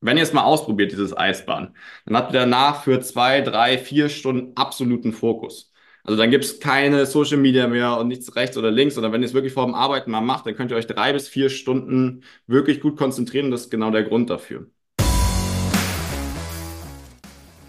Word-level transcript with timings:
Wenn 0.00 0.16
ihr 0.16 0.22
es 0.22 0.32
mal 0.32 0.44
ausprobiert, 0.44 0.92
dieses 0.92 1.16
Eisbahn, 1.16 1.74
dann 2.06 2.16
habt 2.16 2.32
ihr 2.32 2.40
danach 2.40 2.84
für 2.84 3.00
zwei, 3.00 3.40
drei, 3.40 3.78
vier 3.78 4.08
Stunden 4.08 4.52
absoluten 4.54 5.12
Fokus. 5.12 5.72
Also 6.04 6.16
dann 6.16 6.30
gibt 6.30 6.44
es 6.44 6.60
keine 6.60 7.04
Social 7.04 7.36
Media 7.36 7.66
mehr 7.66 7.98
und 7.98 8.06
nichts 8.06 8.36
rechts 8.36 8.56
oder 8.56 8.70
links, 8.70 8.94
sondern 8.94 9.12
wenn 9.12 9.22
ihr 9.22 9.26
es 9.26 9.34
wirklich 9.34 9.52
vor 9.52 9.66
dem 9.66 9.74
Arbeiten 9.74 10.12
mal 10.12 10.20
macht, 10.20 10.46
dann 10.46 10.54
könnt 10.54 10.70
ihr 10.70 10.76
euch 10.76 10.86
drei 10.86 11.12
bis 11.12 11.26
vier 11.26 11.50
Stunden 11.50 12.22
wirklich 12.46 12.80
gut 12.80 12.96
konzentrieren 12.96 13.50
das 13.50 13.62
ist 13.62 13.70
genau 13.70 13.90
der 13.90 14.04
Grund 14.04 14.30
dafür. 14.30 14.68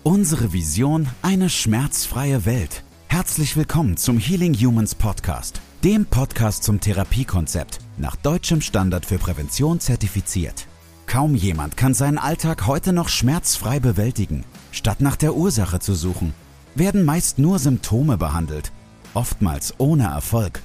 Unsere 0.04 0.54
Vision, 0.54 1.08
eine 1.24 1.50
schmerzfreie 1.50 2.46
Welt. 2.46 2.84
Herzlich 3.08 3.58
willkommen 3.58 3.98
zum 3.98 4.20
Healing 4.20 4.54
Humans 4.54 4.94
Podcast, 4.94 5.60
dem 5.84 6.06
Podcast 6.06 6.64
zum 6.64 6.80
Therapiekonzept, 6.80 7.80
nach 7.98 8.16
deutschem 8.16 8.62
Standard 8.62 9.06
für 9.06 9.18
Prävention 9.18 9.80
zertifiziert. 9.80 10.69
Kaum 11.10 11.34
jemand 11.34 11.76
kann 11.76 11.96
seinen 11.96 12.20
Alltag 12.20 12.68
heute 12.68 12.94
noch 12.94 13.10
schmerzfrei 13.10 13.80
bewältigen. 13.80 14.44
Statt 14.72 15.02
nach 15.02 15.16
der 15.16 15.36
Ursache 15.36 15.80
zu 15.80 15.96
suchen, 15.96 16.36
werden 16.76 17.04
meist 17.04 17.40
nur 17.40 17.58
Symptome 17.58 18.16
behandelt, 18.16 18.72
oftmals 19.16 19.74
ohne 19.80 20.04
Erfolg. 20.04 20.62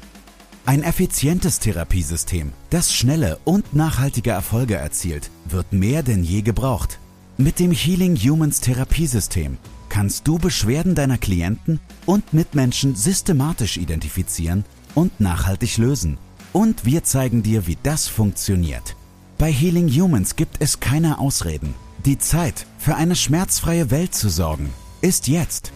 Ein 0.67 0.83
effizientes 0.83 1.61
Therapiesystem, 1.61 2.53
das 2.69 2.93
schnelle 2.93 3.39
und 3.45 3.75
nachhaltige 3.75 4.33
Erfolge 4.33 4.75
erzielt, 4.75 5.31
wird 5.49 5.73
mehr 5.73 6.03
denn 6.03 6.23
je 6.23 6.43
gebraucht. 6.43 6.99
Mit 7.39 7.59
dem 7.59 7.73
Healing 7.73 8.15
Humans 8.15 8.61
Therapiesystem 8.61 9.57
kannst 9.89 10.29
du 10.29 10.39
Beschwerden 10.39 10.95
deiner 10.95 11.17
Klienten 11.17 11.81
und 12.05 12.35
Mitmenschen 12.35 12.97
systematisch 12.97 13.79
identifizieren 13.79 14.67
und 14.95 15.21
nachhaltig 15.21 15.79
lösen. 15.79 16.19
Und 16.53 16.85
wir 16.85 17.03
zeigen 17.03 17.43
dir, 17.43 17.67
wie 17.67 17.79
das 17.83 18.09
funktioniert. 18.09 18.95
Bei 19.45 19.53
Healing 19.53 19.91
Humans 19.91 20.37
gibt 20.37 20.57
es 20.61 20.81
keine 20.81 21.19
Ausreden. 21.19 21.75
Die 22.07 22.17
Zeit, 22.17 22.65
für 22.79 22.95
eine 22.95 23.15
schmerzfreie 23.15 23.91
Welt 23.91 24.15
zu 24.15 24.31
sorgen, 24.31 24.73
ist 25.03 25.29
jetzt. 25.29 25.71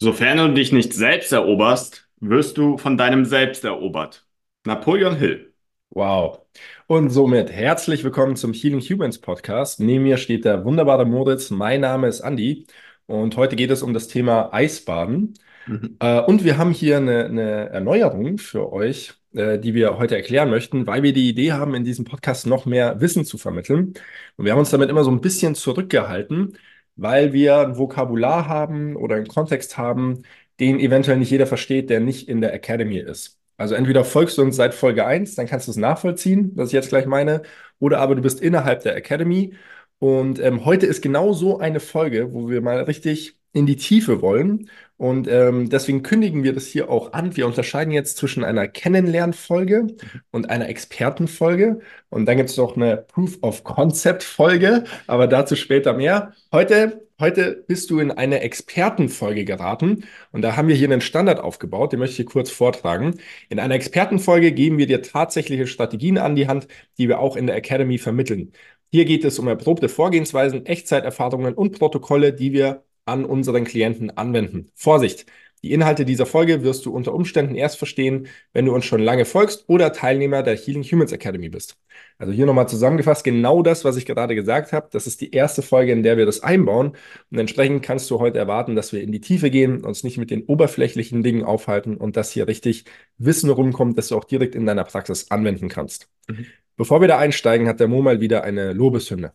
Sofern 0.00 0.38
du 0.38 0.54
dich 0.54 0.72
nicht 0.72 0.92
selbst 0.92 1.30
eroberst, 1.30 2.08
wirst 2.18 2.58
du 2.58 2.78
von 2.78 2.98
deinem 2.98 3.24
Selbst 3.24 3.62
erobert. 3.62 4.26
Napoleon 4.64 5.14
Hill. 5.14 5.54
Wow. 5.90 6.40
Und 6.88 7.10
somit 7.10 7.52
herzlich 7.52 8.02
willkommen 8.02 8.34
zum 8.34 8.52
Healing 8.54 8.80
Humans 8.80 9.20
Podcast. 9.20 9.78
Neben 9.78 10.02
mir 10.02 10.16
steht 10.16 10.44
der 10.44 10.64
wunderbare 10.64 11.06
Moritz. 11.06 11.50
Mein 11.50 11.82
Name 11.82 12.08
ist 12.08 12.22
Andy 12.22 12.66
und 13.06 13.36
heute 13.36 13.54
geht 13.54 13.70
es 13.70 13.84
um 13.84 13.94
das 13.94 14.08
Thema 14.08 14.52
Eisbaden. 14.52 15.34
Mhm. 15.66 15.96
Äh, 16.00 16.22
und 16.22 16.44
wir 16.44 16.58
haben 16.58 16.72
hier 16.72 16.96
eine, 16.96 17.26
eine 17.26 17.68
Erneuerung 17.68 18.38
für 18.38 18.72
euch, 18.72 19.14
äh, 19.36 19.58
die 19.58 19.74
wir 19.74 19.98
heute 19.98 20.16
erklären 20.16 20.50
möchten, 20.50 20.86
weil 20.86 21.02
wir 21.02 21.12
die 21.12 21.28
Idee 21.28 21.52
haben, 21.52 21.74
in 21.74 21.84
diesem 21.84 22.04
Podcast 22.04 22.46
noch 22.46 22.66
mehr 22.66 23.00
Wissen 23.00 23.24
zu 23.24 23.38
vermitteln. 23.38 23.94
Und 24.36 24.44
wir 24.44 24.52
haben 24.52 24.58
uns 24.58 24.70
damit 24.70 24.90
immer 24.90 25.04
so 25.04 25.10
ein 25.10 25.20
bisschen 25.20 25.54
zurückgehalten, 25.54 26.58
weil 26.96 27.32
wir 27.32 27.58
ein 27.58 27.76
Vokabular 27.78 28.48
haben 28.48 28.96
oder 28.96 29.16
einen 29.16 29.28
Kontext 29.28 29.76
haben, 29.78 30.22
den 30.60 30.80
eventuell 30.80 31.18
nicht 31.18 31.30
jeder 31.30 31.46
versteht, 31.46 31.90
der 31.90 32.00
nicht 32.00 32.28
in 32.28 32.40
der 32.40 32.54
Academy 32.54 32.98
ist. 32.98 33.38
Also 33.58 33.74
entweder 33.74 34.04
folgst 34.04 34.38
du 34.38 34.42
uns 34.42 34.56
seit 34.56 34.74
Folge 34.74 35.06
1, 35.06 35.34
dann 35.34 35.46
kannst 35.46 35.66
du 35.66 35.70
es 35.70 35.76
nachvollziehen, 35.76 36.52
was 36.56 36.68
ich 36.68 36.74
jetzt 36.74 36.88
gleich 36.90 37.06
meine, 37.06 37.42
oder 37.78 38.00
aber 38.00 38.14
du 38.14 38.22
bist 38.22 38.40
innerhalb 38.40 38.82
der 38.82 38.96
Academy. 38.96 39.54
Und 39.98 40.38
ähm, 40.40 40.64
heute 40.64 40.86
ist 40.86 41.00
genau 41.02 41.32
so 41.32 41.58
eine 41.58 41.80
Folge, 41.80 42.32
wo 42.32 42.50
wir 42.50 42.60
mal 42.60 42.82
richtig 42.82 43.35
in 43.56 43.66
die 43.66 43.76
Tiefe 43.76 44.20
wollen. 44.20 44.68
Und 44.98 45.28
ähm, 45.28 45.68
deswegen 45.70 46.02
kündigen 46.02 46.42
wir 46.42 46.52
das 46.52 46.66
hier 46.66 46.90
auch 46.90 47.12
an. 47.12 47.36
Wir 47.36 47.46
unterscheiden 47.46 47.92
jetzt 47.92 48.16
zwischen 48.18 48.44
einer 48.44 48.68
Kennenlernfolge 48.68 49.88
und 50.30 50.50
einer 50.50 50.68
Expertenfolge. 50.68 51.80
Und 52.10 52.26
dann 52.26 52.36
gibt 52.36 52.50
es 52.50 52.56
noch 52.56 52.76
eine 52.76 52.98
Proof 52.98 53.38
of 53.42 53.64
Concept 53.64 54.22
Folge, 54.22 54.84
aber 55.06 55.26
dazu 55.26 55.56
später 55.56 55.94
mehr. 55.94 56.32
Heute 56.52 57.02
Heute 57.18 57.64
bist 57.66 57.88
du 57.88 57.98
in 57.98 58.10
eine 58.10 58.40
Expertenfolge 58.40 59.46
geraten 59.46 60.04
und 60.32 60.42
da 60.42 60.54
haben 60.54 60.68
wir 60.68 60.74
hier 60.74 60.88
einen 60.88 61.00
Standard 61.00 61.40
aufgebaut, 61.40 61.92
den 61.92 61.98
möchte 62.00 62.20
ich 62.20 62.28
kurz 62.28 62.50
vortragen. 62.50 63.14
In 63.48 63.58
einer 63.58 63.74
Expertenfolge 63.74 64.52
geben 64.52 64.76
wir 64.76 64.86
dir 64.86 65.00
tatsächliche 65.00 65.66
Strategien 65.66 66.18
an 66.18 66.36
die 66.36 66.46
Hand, 66.46 66.68
die 66.98 67.08
wir 67.08 67.18
auch 67.18 67.36
in 67.36 67.46
der 67.46 67.56
Academy 67.56 67.96
vermitteln. 67.96 68.52
Hier 68.92 69.06
geht 69.06 69.24
es 69.24 69.38
um 69.38 69.48
erprobte 69.48 69.88
Vorgehensweisen, 69.88 70.66
Echtzeiterfahrungen 70.66 71.54
und 71.54 71.78
Protokolle, 71.78 72.34
die 72.34 72.52
wir 72.52 72.84
an 73.06 73.24
unseren 73.24 73.64
Klienten 73.64 74.16
anwenden. 74.16 74.70
Vorsicht! 74.74 75.26
Die 75.62 75.72
Inhalte 75.72 76.04
dieser 76.04 76.26
Folge 76.26 76.62
wirst 76.62 76.86
du 76.86 76.92
unter 76.92 77.14
Umständen 77.14 77.54
erst 77.54 77.78
verstehen, 77.78 78.28
wenn 78.52 78.66
du 78.66 78.74
uns 78.74 78.84
schon 78.84 79.00
lange 79.00 79.24
folgst 79.24 79.64
oder 79.68 79.92
Teilnehmer 79.92 80.42
der 80.42 80.56
Healing 80.56 80.84
Humans 80.84 81.12
Academy 81.12 81.48
bist. 81.48 81.76
Also 82.18 82.32
hier 82.32 82.46
nochmal 82.46 82.68
zusammengefasst, 82.68 83.24
genau 83.24 83.62
das, 83.62 83.84
was 83.84 83.96
ich 83.96 84.06
gerade 84.06 84.34
gesagt 84.34 84.72
habe. 84.72 84.88
Das 84.92 85.06
ist 85.06 85.20
die 85.20 85.32
erste 85.32 85.62
Folge, 85.62 85.92
in 85.92 86.02
der 86.02 86.18
wir 86.18 86.26
das 86.26 86.40
einbauen. 86.40 86.92
Und 87.30 87.38
entsprechend 87.38 87.82
kannst 87.82 88.10
du 88.10 88.20
heute 88.20 88.38
erwarten, 88.38 88.76
dass 88.76 88.92
wir 88.92 89.02
in 89.02 89.10
die 89.10 89.20
Tiefe 89.20 89.50
gehen, 89.50 89.82
uns 89.84 90.04
nicht 90.04 90.18
mit 90.18 90.30
den 90.30 90.44
oberflächlichen 90.44 91.22
Dingen 91.22 91.42
aufhalten 91.42 91.96
und 91.96 92.16
dass 92.16 92.30
hier 92.30 92.46
richtig 92.46 92.84
Wissen 93.18 93.50
rumkommt, 93.50 93.98
das 93.98 94.08
du 94.08 94.16
auch 94.16 94.24
direkt 94.24 94.54
in 94.54 94.66
deiner 94.66 94.84
Praxis 94.84 95.30
anwenden 95.30 95.68
kannst. 95.68 96.08
Mhm. 96.28 96.46
Bevor 96.76 97.00
wir 97.00 97.08
da 97.08 97.18
einsteigen, 97.18 97.66
hat 97.66 97.80
der 97.80 97.88
Mo 97.88 98.02
mal 98.02 98.20
wieder 98.20 98.44
eine 98.44 98.72
Lobeshymne. 98.72 99.32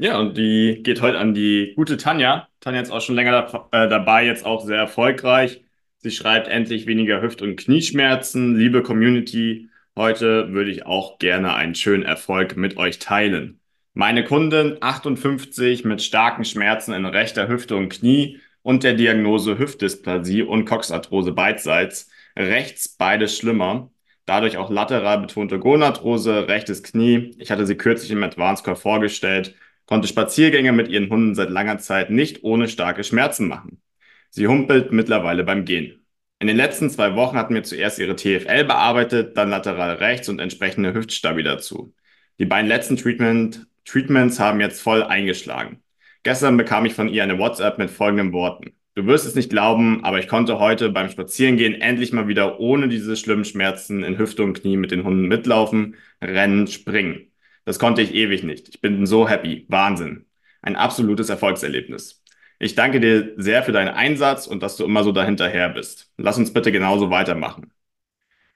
Ja, 0.00 0.18
und 0.20 0.36
die 0.36 0.80
geht 0.84 1.02
heute 1.02 1.18
an 1.18 1.34
die 1.34 1.72
gute 1.74 1.96
Tanja. 1.96 2.48
Tanja 2.60 2.80
ist 2.80 2.92
auch 2.92 3.00
schon 3.00 3.16
länger 3.16 3.32
da, 3.32 3.68
äh, 3.72 3.88
dabei, 3.88 4.24
jetzt 4.24 4.46
auch 4.46 4.64
sehr 4.64 4.76
erfolgreich. 4.78 5.64
Sie 5.98 6.12
schreibt 6.12 6.46
endlich 6.46 6.86
weniger 6.86 7.20
Hüft- 7.20 7.42
und 7.42 7.56
Knieschmerzen. 7.56 8.54
Liebe 8.56 8.84
Community, 8.84 9.70
heute 9.96 10.52
würde 10.52 10.70
ich 10.70 10.86
auch 10.86 11.18
gerne 11.18 11.54
einen 11.54 11.74
schönen 11.74 12.04
Erfolg 12.04 12.56
mit 12.56 12.76
euch 12.76 13.00
teilen. 13.00 13.58
Meine 13.92 14.22
Kundin 14.22 14.76
58 14.80 15.84
mit 15.84 16.00
starken 16.00 16.44
Schmerzen 16.44 16.92
in 16.94 17.04
rechter 17.04 17.48
Hüfte 17.48 17.74
und 17.74 17.88
Knie 17.88 18.38
und 18.62 18.84
der 18.84 18.94
Diagnose 18.94 19.58
Hüftdysplasie 19.58 20.42
und 20.42 20.64
Coxarthrose 20.64 21.32
beidseits. 21.32 22.08
Rechts 22.36 22.88
beides 22.88 23.36
schlimmer. 23.36 23.90
Dadurch 24.26 24.58
auch 24.58 24.70
lateral 24.70 25.18
betonte 25.18 25.58
Gonarthrose, 25.58 26.46
rechtes 26.46 26.84
Knie. 26.84 27.34
Ich 27.38 27.50
hatte 27.50 27.66
sie 27.66 27.76
kürzlich 27.76 28.12
im 28.12 28.22
Advanced 28.22 28.64
Core 28.64 28.76
vorgestellt 28.76 29.56
konnte 29.88 30.06
Spaziergänge 30.06 30.72
mit 30.72 30.88
ihren 30.88 31.08
Hunden 31.08 31.34
seit 31.34 31.48
langer 31.48 31.78
Zeit 31.78 32.10
nicht 32.10 32.44
ohne 32.44 32.68
starke 32.68 33.04
Schmerzen 33.04 33.48
machen. 33.48 33.80
Sie 34.28 34.46
humpelt 34.46 34.92
mittlerweile 34.92 35.44
beim 35.44 35.64
Gehen. 35.64 36.04
In 36.40 36.46
den 36.46 36.58
letzten 36.58 36.90
zwei 36.90 37.16
Wochen 37.16 37.38
hatten 37.38 37.54
wir 37.54 37.62
zuerst 37.64 37.98
ihre 37.98 38.14
TFL 38.14 38.64
bearbeitet, 38.64 39.36
dann 39.38 39.48
lateral 39.48 39.94
rechts 39.94 40.28
und 40.28 40.40
entsprechende 40.40 40.92
Hüftstabi 40.92 41.42
dazu. 41.42 41.94
Die 42.38 42.44
beiden 42.44 42.68
letzten 42.68 42.98
Treatment, 42.98 43.66
Treatments 43.86 44.38
haben 44.38 44.60
jetzt 44.60 44.82
voll 44.82 45.02
eingeschlagen. 45.02 45.82
Gestern 46.22 46.58
bekam 46.58 46.84
ich 46.84 46.92
von 46.92 47.08
ihr 47.08 47.22
eine 47.22 47.38
WhatsApp 47.38 47.78
mit 47.78 47.90
folgenden 47.90 48.34
Worten. 48.34 48.72
Du 48.94 49.06
wirst 49.06 49.26
es 49.26 49.34
nicht 49.34 49.48
glauben, 49.48 50.04
aber 50.04 50.18
ich 50.18 50.28
konnte 50.28 50.58
heute 50.58 50.90
beim 50.90 51.08
Spazierengehen 51.08 51.80
endlich 51.80 52.12
mal 52.12 52.28
wieder 52.28 52.60
ohne 52.60 52.88
diese 52.88 53.16
schlimmen 53.16 53.46
Schmerzen 53.46 54.04
in 54.04 54.18
Hüfte 54.18 54.42
und 54.42 54.60
Knie 54.60 54.76
mit 54.76 54.90
den 54.90 55.04
Hunden 55.04 55.28
mitlaufen, 55.28 55.96
rennen, 56.20 56.66
springen. 56.66 57.27
Das 57.68 57.78
konnte 57.78 58.00
ich 58.00 58.14
ewig 58.14 58.44
nicht. 58.44 58.70
Ich 58.70 58.80
bin 58.80 59.04
so 59.04 59.28
happy. 59.28 59.66
Wahnsinn. 59.68 60.24
Ein 60.62 60.74
absolutes 60.74 61.28
Erfolgserlebnis. 61.28 62.24
Ich 62.58 62.76
danke 62.76 62.98
dir 62.98 63.34
sehr 63.36 63.62
für 63.62 63.72
deinen 63.72 63.90
Einsatz 63.90 64.46
und 64.46 64.62
dass 64.62 64.78
du 64.78 64.86
immer 64.86 65.04
so 65.04 65.12
dahinterher 65.12 65.68
bist. 65.68 66.10
Lass 66.16 66.38
uns 66.38 66.50
bitte 66.50 66.72
genauso 66.72 67.10
weitermachen. 67.10 67.70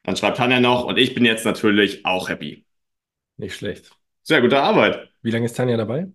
Dann 0.02 0.16
schreibt 0.16 0.38
Tanja 0.38 0.60
noch 0.60 0.86
und 0.86 0.98
ich 0.98 1.14
bin 1.14 1.26
jetzt 1.26 1.44
natürlich 1.44 2.06
auch 2.06 2.30
happy. 2.30 2.64
Nicht 3.36 3.54
schlecht. 3.54 3.94
Sehr 4.22 4.40
gute 4.40 4.58
Arbeit. 4.58 5.10
Wie 5.20 5.30
lange 5.30 5.44
ist 5.44 5.58
Tanja 5.58 5.76
dabei? 5.76 6.06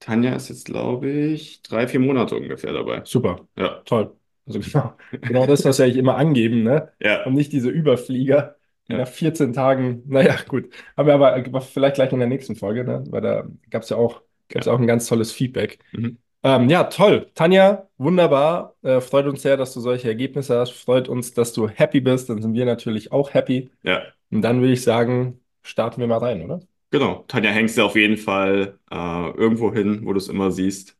Tanja 0.00 0.34
ist 0.34 0.48
jetzt, 0.48 0.64
glaube 0.64 1.08
ich, 1.08 1.62
drei, 1.62 1.86
vier 1.86 2.00
Monate 2.00 2.34
ungefähr 2.34 2.72
dabei. 2.72 3.02
Super. 3.04 3.46
Ja. 3.56 3.82
Toll. 3.84 4.16
Also 4.48 4.58
genau, 4.58 4.96
genau 5.12 5.46
das, 5.46 5.64
was 5.64 5.78
wir 5.78 5.84
eigentlich 5.84 5.98
immer 5.98 6.16
angeben, 6.16 6.64
ne? 6.64 6.90
Ja. 6.98 7.24
Und 7.24 7.34
nicht 7.34 7.52
diese 7.52 7.68
Überflieger, 7.68 8.56
ja. 8.90 8.98
Nach 8.98 9.08
14 9.08 9.52
Tagen, 9.52 10.02
naja, 10.06 10.36
gut. 10.48 10.70
Haben 10.96 11.06
wir 11.06 11.14
aber 11.14 11.60
vielleicht 11.60 11.96
gleich 11.96 12.12
in 12.12 12.18
der 12.18 12.28
nächsten 12.28 12.56
Folge, 12.56 12.84
ne? 12.84 13.04
weil 13.10 13.20
da 13.20 13.44
gab 13.70 13.82
es 13.82 13.90
ja 13.90 13.96
auch, 13.96 14.22
gab's 14.48 14.66
ja. 14.66 14.72
auch 14.72 14.78
ein 14.78 14.86
ganz 14.86 15.06
tolles 15.06 15.32
Feedback. 15.32 15.78
Mhm. 15.92 16.18
Ähm, 16.42 16.70
ja, 16.70 16.84
toll. 16.84 17.30
Tanja, 17.34 17.88
wunderbar. 17.98 18.74
Äh, 18.82 19.00
freut 19.00 19.26
uns 19.26 19.42
sehr, 19.42 19.56
dass 19.56 19.74
du 19.74 19.80
solche 19.80 20.08
Ergebnisse 20.08 20.58
hast. 20.58 20.70
Freut 20.70 21.08
uns, 21.08 21.34
dass 21.34 21.52
du 21.52 21.68
happy 21.68 22.00
bist. 22.00 22.30
Dann 22.30 22.40
sind 22.40 22.54
wir 22.54 22.64
natürlich 22.64 23.12
auch 23.12 23.34
happy. 23.34 23.70
Ja. 23.82 24.02
Und 24.30 24.42
dann 24.42 24.60
würde 24.60 24.72
ich 24.72 24.82
sagen, 24.82 25.40
starten 25.62 26.00
wir 26.00 26.06
mal 26.06 26.18
rein, 26.18 26.42
oder? 26.42 26.60
Genau. 26.90 27.24
Tanja, 27.28 27.50
hängst 27.50 27.76
du 27.76 27.82
auf 27.82 27.94
jeden 27.94 28.16
Fall 28.16 28.78
äh, 28.90 29.30
irgendwo 29.30 29.72
hin, 29.72 30.00
wo 30.04 30.12
du 30.12 30.18
es 30.18 30.28
immer 30.28 30.50
siehst, 30.50 30.96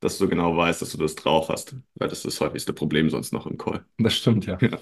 dass 0.00 0.16
du 0.18 0.28
genau 0.28 0.56
weißt, 0.56 0.80
dass 0.80 0.92
du 0.92 0.98
das 0.98 1.16
drauf 1.16 1.48
hast. 1.48 1.74
Weil 1.96 2.08
das 2.08 2.18
ist 2.18 2.26
das 2.26 2.40
häufigste 2.40 2.72
Problem 2.72 3.10
sonst 3.10 3.32
noch 3.32 3.46
im 3.46 3.58
Call. 3.58 3.84
Das 3.98 4.14
stimmt, 4.14 4.46
ja. 4.46 4.58
ja. 4.60 4.78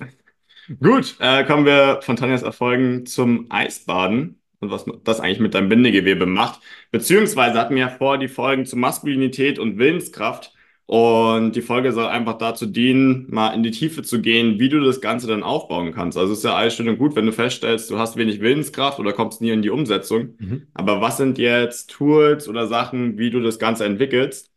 Gut, 0.81 1.17
äh, 1.19 1.45
kommen 1.45 1.67
wir 1.67 2.01
von 2.03 2.17
Tanjas 2.17 2.43
Erfolgen 2.43 3.05
zum 3.07 3.47
Eisbaden 3.51 4.41
und 4.61 4.71
was 4.71 4.85
das 5.05 5.21
eigentlich 5.21 5.41
mit 5.41 5.55
deinem 5.55 5.69
Bindegewebe 5.69 6.25
macht. 6.27 6.61
Beziehungsweise 6.93 7.59
hatten 7.59 7.75
wir 7.75 7.83
ja 7.83 7.89
vor 7.89 8.17
die 8.19 8.29
Folgen 8.29 8.65
zu 8.65 8.77
Maskulinität 8.77 9.59
und 9.59 9.79
Willenskraft 9.79 10.55
Und 10.87 11.53
die 11.57 11.63
Folge 11.63 11.93
soll 11.93 12.07
einfach 12.07 12.39
dazu 12.39 12.67
dienen, 12.67 13.27
mal 13.31 13.51
in 13.55 13.63
die 13.63 13.71
Tiefe 13.71 14.03
zu 14.03 14.21
gehen, 14.21 14.59
wie 14.61 14.69
du 14.69 14.81
das 14.81 15.01
Ganze 15.01 15.27
dann 15.27 15.43
aufbauen 15.43 15.93
kannst. 15.93 16.19
Also 16.19 16.33
es 16.33 16.39
ist 16.39 16.45
ja 16.45 16.55
alles 16.55 16.75
schön 16.77 16.89
und 16.89 16.99
gut, 16.99 17.17
wenn 17.17 17.27
du 17.27 17.33
feststellst, 17.33 17.91
du 17.91 17.99
hast 17.99 18.17
wenig 18.17 18.41
Willenskraft 18.41 18.99
oder 18.99 19.13
kommst 19.13 19.41
nie 19.41 19.51
in 19.51 19.63
die 19.63 19.71
Umsetzung. 19.71 20.35
Mhm. 20.39 20.67
Aber 20.75 21.01
was 21.01 21.17
sind 21.17 21.39
jetzt 21.39 21.91
Tools 21.91 22.49
oder 22.49 22.67
Sachen, 22.69 23.19
wie 23.19 23.31
du 23.31 23.41
das 23.41 23.59
Ganze 23.59 23.85
entwickelst? 23.85 24.52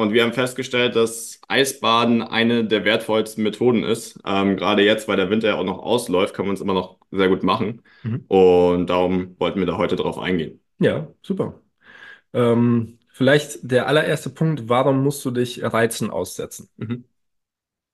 Und 0.00 0.12
wir 0.12 0.22
haben 0.22 0.32
festgestellt, 0.32 0.96
dass 0.96 1.40
Eisbaden 1.48 2.22
eine 2.22 2.64
der 2.64 2.84
wertvollsten 2.84 3.44
Methoden 3.44 3.82
ist. 3.82 4.18
Ähm, 4.24 4.56
gerade 4.56 4.82
jetzt, 4.82 5.08
weil 5.08 5.16
der 5.16 5.30
Winter 5.30 5.48
ja 5.48 5.54
auch 5.56 5.64
noch 5.64 5.78
ausläuft, 5.78 6.34
kann 6.34 6.46
man 6.46 6.54
es 6.54 6.60
immer 6.60 6.74
noch 6.74 6.98
sehr 7.10 7.28
gut 7.28 7.42
machen. 7.42 7.82
Mhm. 8.02 8.24
Und 8.28 8.86
darum 8.88 9.36
wollten 9.38 9.58
wir 9.58 9.66
da 9.66 9.76
heute 9.76 9.96
drauf 9.96 10.18
eingehen. 10.18 10.60
Ja, 10.78 11.08
super. 11.22 11.60
Ähm, 12.32 12.98
vielleicht 13.12 13.58
der 13.62 13.86
allererste 13.86 14.30
Punkt, 14.30 14.68
warum 14.68 15.02
musst 15.02 15.24
du 15.24 15.30
dich 15.30 15.62
Reizen 15.62 16.10
aussetzen? 16.10 16.68
Mhm. 16.76 17.04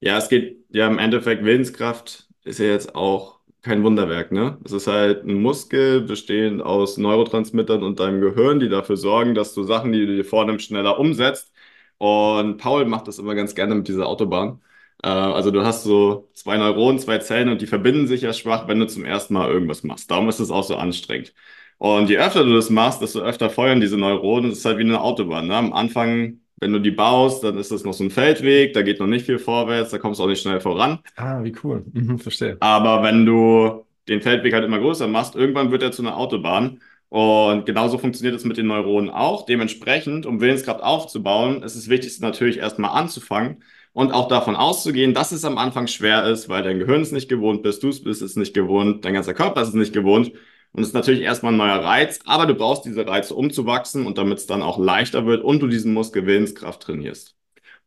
Ja, 0.01 0.19
es 0.19 0.29
geht 0.29 0.65
ja 0.71 0.87
im 0.87 0.99
Endeffekt, 0.99 1.45
Willenskraft 1.45 2.29
ist 2.45 2.61
ja 2.61 2.67
jetzt 2.67 2.95
auch 2.95 3.41
kein 3.63 3.83
Wunderwerk, 3.83 4.31
ne? 4.31 4.59
Es 4.65 4.71
ist 4.71 4.87
halt 4.87 5.25
ein 5.25 5.35
Muskel 5.35 6.03
bestehend 6.03 6.63
aus 6.63 6.99
Neurotransmittern 6.99 7.83
und 7.83 7.99
deinem 7.99 8.21
Gehirn, 8.21 8.61
die 8.61 8.69
dafür 8.69 8.97
sorgen, 8.97 9.35
dass 9.35 9.55
du 9.55 9.65
Sachen, 9.65 9.91
die 9.93 10.07
du 10.07 10.15
dir 10.15 10.25
vornimmst, 10.25 10.67
schneller 10.67 11.01
umsetzt. 11.01 11.53
Und 11.99 12.59
Paul 12.59 12.85
macht 12.87 13.09
das 13.09 13.19
immer 13.19 13.35
ganz 13.35 13.55
gerne 13.55 13.75
mit 13.75 13.89
dieser 13.89 14.07
Autobahn. 14.07 14.61
Äh, 15.03 15.09
also 15.09 15.51
du 15.51 15.65
hast 15.65 15.85
so 15.85 16.29
zwei 16.35 16.57
Neuronen, 16.57 16.99
zwei 16.99 17.19
Zellen 17.19 17.49
und 17.49 17.61
die 17.63 17.67
verbinden 17.67 18.07
sich 18.07 18.23
ja 18.23 18.33
schwach, 18.33 18.69
wenn 18.69 18.79
du 18.81 18.87
zum 18.87 19.05
ersten 19.05 19.35
Mal 19.35 19.51
irgendwas 19.51 19.83
machst. 19.83 20.11
Darum 20.11 20.29
ist 20.29 20.41
es 20.41 20.51
auch 20.51 20.65
so 20.65 20.77
anstrengend. 20.77 21.35
Und 21.79 22.09
je 22.09 22.19
öfter 22.19 22.45
du 22.45 22.55
das 22.55 22.71
machst, 22.71 23.03
desto 23.03 23.21
öfter 23.21 23.51
feuern 23.51 23.81
diese 23.81 23.99
Neuronen. 23.99 24.51
Das 24.51 24.59
ist 24.61 24.65
halt 24.65 24.79
wie 24.79 24.83
eine 24.83 25.01
Autobahn. 25.01 25.47
Ne? 25.49 25.57
Am 25.57 25.73
Anfang, 25.73 26.41
wenn 26.59 26.73
du 26.73 26.81
die 26.81 26.91
baust, 26.91 27.45
dann 27.45 27.59
ist 27.59 27.71
das 27.71 27.85
noch 27.85 27.93
so 27.93 28.05
ein 28.05 28.11
Feldweg, 28.11 28.73
da 28.73 28.83
geht 28.83 28.99
noch 29.01 29.07
nicht 29.07 29.27
viel 29.27 29.39
vorwärts, 29.39 29.91
da 29.91 29.99
kommst 29.99 30.21
du 30.21 30.25
auch 30.25 30.29
nicht 30.29 30.41
schnell 30.41 30.61
voran. 30.61 31.01
Ah, 31.17 31.43
wie 31.43 31.55
cool. 31.65 31.85
Mhm, 31.93 32.19
verstehe. 32.19 32.57
Aber 32.61 33.03
wenn 33.03 33.27
du 33.27 33.85
den 34.09 34.23
Feldweg 34.23 34.55
halt 34.55 34.65
immer 34.65 34.79
größer 34.79 35.09
machst, 35.09 35.35
irgendwann 35.35 35.71
wird 35.71 35.83
er 35.83 35.93
zu 35.93 36.03
einer 36.03 36.17
Autobahn. 36.17 36.81
Und 37.09 37.67
genauso 37.67 37.99
funktioniert 37.99 38.35
es 38.35 38.45
mit 38.45 38.57
den 38.57 38.67
Neuronen 38.67 39.11
auch. 39.11 39.47
Dementsprechend, 39.47 40.27
um 40.27 40.41
Willenskraft 40.41 40.83
aufzubauen, 40.83 41.63
ist 41.63 41.77
es 41.77 41.89
wichtig, 41.89 42.19
natürlich 42.21 42.59
erstmal 42.59 42.91
anzufangen 42.91 43.63
und 43.93 44.13
auch 44.13 44.29
davon 44.29 44.57
auszugehen, 44.57 45.15
dass 45.15 45.33
es 45.33 45.45
am 45.45 45.57
Anfang 45.57 45.87
schwer 45.87 46.25
ist, 46.27 46.49
weil 46.49 46.63
dein 46.63 46.79
Gehirn 46.79 47.03
es 47.03 47.13
nicht 47.13 47.29
gewohnt 47.29 47.63
bist, 47.63 47.83
du 47.83 47.89
bist 47.89 48.23
es 48.23 48.37
nicht 48.37 48.55
gewohnt, 48.55 49.05
dein 49.05 49.15
ganzer 49.15 49.35
Körper 49.35 49.63
ist 49.63 49.69
es 49.69 49.75
nicht 49.75 49.93
gewohnt. 49.93 50.33
Und 50.73 50.83
es 50.83 50.89
ist 50.89 50.95
natürlich 50.95 51.23
erstmal 51.23 51.55
ein 51.55 51.57
neuer 51.57 51.83
Reiz, 51.83 52.19
aber 52.27 52.45
du 52.45 52.55
brauchst 52.55 52.85
diese 52.85 53.07
Reize, 53.07 53.35
um 53.35 53.51
zu 53.51 53.65
wachsen 53.65 54.05
und 54.05 54.19
damit 54.19 54.39
es 54.39 54.47
dann 54.47 54.61
auch 54.61 54.79
leichter 54.79 55.25
wird 55.25 55.43
und 55.43 55.61
du 55.61 55.69
diesen 55.69 55.95
Muskel 55.95 56.27
Willenskraft 56.27 56.83
trainierst. 56.83 57.35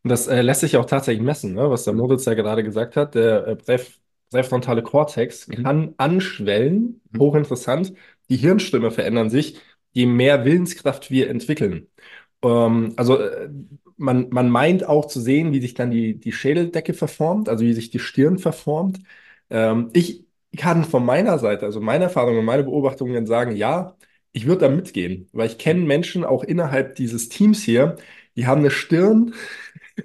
Und 0.02 0.10
das 0.10 0.26
äh, 0.26 0.42
lässt 0.42 0.62
sich 0.62 0.76
auch 0.76 0.86
tatsächlich 0.86 1.22
messen, 1.22 1.54
ne? 1.54 1.70
was 1.70 1.84
der 1.84 1.92
Moritz 1.92 2.24
ja 2.24 2.34
gerade 2.34 2.64
gesagt 2.64 2.96
hat. 2.96 3.14
Der 3.14 3.46
äh, 3.46 3.56
präf 3.56 4.00
präfrontale 4.30 4.82
Kortex 4.82 5.48
mhm. 5.48 5.62
kann 5.62 5.94
anschwellen, 5.96 7.00
mhm. 7.12 7.20
hochinteressant. 7.20 7.92
Die 8.30 8.36
Hirnströme 8.36 8.90
verändern 8.90 9.30
sich, 9.30 9.60
je 9.92 10.06
mehr 10.06 10.44
Willenskraft 10.44 11.10
wir 11.10 11.28
entwickeln. 11.30 11.88
Ähm, 12.42 12.94
also 12.96 13.18
äh, 13.18 13.50
man, 13.96 14.28
man 14.30 14.50
meint 14.50 14.84
auch 14.88 15.06
zu 15.06 15.20
sehen, 15.20 15.52
wie 15.52 15.60
sich 15.60 15.74
dann 15.74 15.90
die, 15.90 16.18
die 16.18 16.32
Schädeldecke 16.32 16.94
verformt, 16.94 17.48
also 17.48 17.64
wie 17.64 17.72
sich 17.74 17.90
die 17.90 17.98
Stirn 17.98 18.38
verformt. 18.38 19.00
Ähm, 19.50 19.90
ich 19.92 20.24
kann 20.56 20.84
von 20.84 21.04
meiner 21.04 21.38
Seite, 21.38 21.66
also 21.66 21.80
meine 21.80 22.04
Erfahrungen 22.04 22.38
und 22.40 22.44
meine 22.44 22.64
Beobachtungen 22.64 23.26
sagen, 23.26 23.54
ja, 23.56 23.96
ich 24.32 24.46
würde 24.46 24.62
da 24.62 24.68
mitgehen, 24.74 25.28
weil 25.32 25.48
ich 25.48 25.58
kenne 25.58 25.80
Menschen 25.84 26.24
auch 26.24 26.44
innerhalb 26.44 26.94
dieses 26.96 27.28
Teams 27.28 27.62
hier, 27.62 27.96
die 28.36 28.46
haben 28.46 28.60
eine 28.60 28.70
Stirn, 28.70 29.34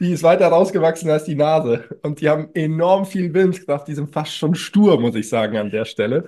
die 0.00 0.12
ist 0.12 0.22
weiter 0.22 0.48
rausgewachsen 0.48 1.10
als 1.10 1.24
die 1.24 1.34
Nase 1.34 1.84
und 2.02 2.20
die 2.20 2.28
haben 2.28 2.50
enorm 2.54 3.06
viel 3.06 3.34
Willenskraft, 3.34 3.88
die 3.88 3.94
sind 3.94 4.12
fast 4.12 4.36
schon 4.36 4.54
stur, 4.54 5.00
muss 5.00 5.14
ich 5.14 5.28
sagen, 5.28 5.56
an 5.56 5.70
der 5.70 5.84
Stelle. 5.84 6.26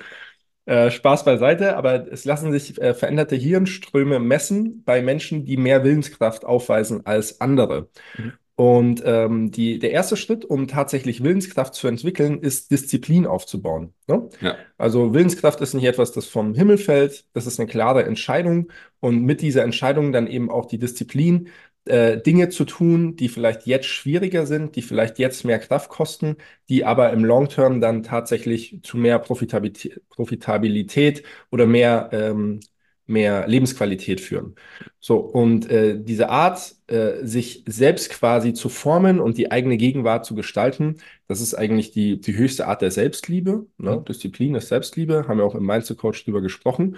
Äh, 0.64 0.92
Spaß 0.92 1.24
beiseite, 1.24 1.76
aber 1.76 2.12
es 2.12 2.24
lassen 2.24 2.52
sich 2.52 2.80
äh, 2.80 2.94
veränderte 2.94 3.34
Hirnströme 3.34 4.20
messen 4.20 4.84
bei 4.84 5.02
Menschen, 5.02 5.44
die 5.44 5.56
mehr 5.56 5.82
Willenskraft 5.82 6.44
aufweisen 6.44 7.04
als 7.04 7.40
andere. 7.40 7.88
Mhm. 8.16 8.32
Und 8.54 9.02
ähm, 9.04 9.50
die, 9.50 9.78
der 9.78 9.92
erste 9.92 10.16
Schritt, 10.16 10.44
um 10.44 10.68
tatsächlich 10.68 11.24
Willenskraft 11.24 11.74
zu 11.74 11.88
entwickeln, 11.88 12.38
ist 12.38 12.70
Disziplin 12.70 13.26
aufzubauen. 13.26 13.94
Ne? 14.06 14.28
Ja. 14.40 14.56
Also 14.76 15.14
Willenskraft 15.14 15.60
ist 15.62 15.74
nicht 15.74 15.86
etwas, 15.86 16.12
das 16.12 16.26
vom 16.26 16.54
Himmel 16.54 16.78
fällt, 16.78 17.24
das 17.32 17.46
ist 17.46 17.58
eine 17.58 17.68
klare 17.68 18.04
Entscheidung 18.04 18.70
und 19.00 19.22
mit 19.24 19.40
dieser 19.40 19.64
Entscheidung 19.64 20.12
dann 20.12 20.26
eben 20.26 20.50
auch 20.50 20.66
die 20.66 20.78
Disziplin, 20.78 21.48
äh, 21.84 22.20
Dinge 22.20 22.48
zu 22.48 22.64
tun, 22.64 23.16
die 23.16 23.28
vielleicht 23.28 23.66
jetzt 23.66 23.86
schwieriger 23.86 24.46
sind, 24.46 24.76
die 24.76 24.82
vielleicht 24.82 25.18
jetzt 25.18 25.44
mehr 25.44 25.58
Kraft 25.58 25.90
kosten, 25.90 26.36
die 26.68 26.84
aber 26.84 27.12
im 27.12 27.24
Long 27.24 27.48
Term 27.48 27.80
dann 27.80 28.02
tatsächlich 28.02 28.80
zu 28.82 28.96
mehr 28.96 29.18
Profitabilität, 29.18 30.00
Profitabilität 30.08 31.24
oder 31.50 31.66
mehr 31.66 32.10
ähm, 32.12 32.60
mehr 33.06 33.46
Lebensqualität 33.46 34.20
führen. 34.20 34.54
So, 35.00 35.16
und 35.18 35.68
äh, 35.70 36.00
diese 36.00 36.28
Art, 36.28 36.74
äh, 36.86 37.24
sich 37.24 37.64
selbst 37.66 38.10
quasi 38.10 38.52
zu 38.54 38.68
formen 38.68 39.20
und 39.20 39.38
die 39.38 39.50
eigene 39.50 39.76
Gegenwart 39.76 40.24
zu 40.24 40.34
gestalten, 40.34 40.98
das 41.28 41.40
ist 41.40 41.54
eigentlich 41.54 41.90
die, 41.90 42.20
die 42.20 42.36
höchste 42.36 42.66
Art 42.66 42.82
der 42.82 42.90
Selbstliebe. 42.90 43.66
Ne? 43.78 43.96
Mhm. 43.96 44.04
Disziplin 44.04 44.54
ist 44.54 44.68
Selbstliebe, 44.68 45.26
haben 45.28 45.38
wir 45.38 45.44
auch 45.44 45.54
im 45.54 45.66
Mindset 45.66 45.98
Coach 45.98 46.24
drüber 46.24 46.40
gesprochen. 46.40 46.96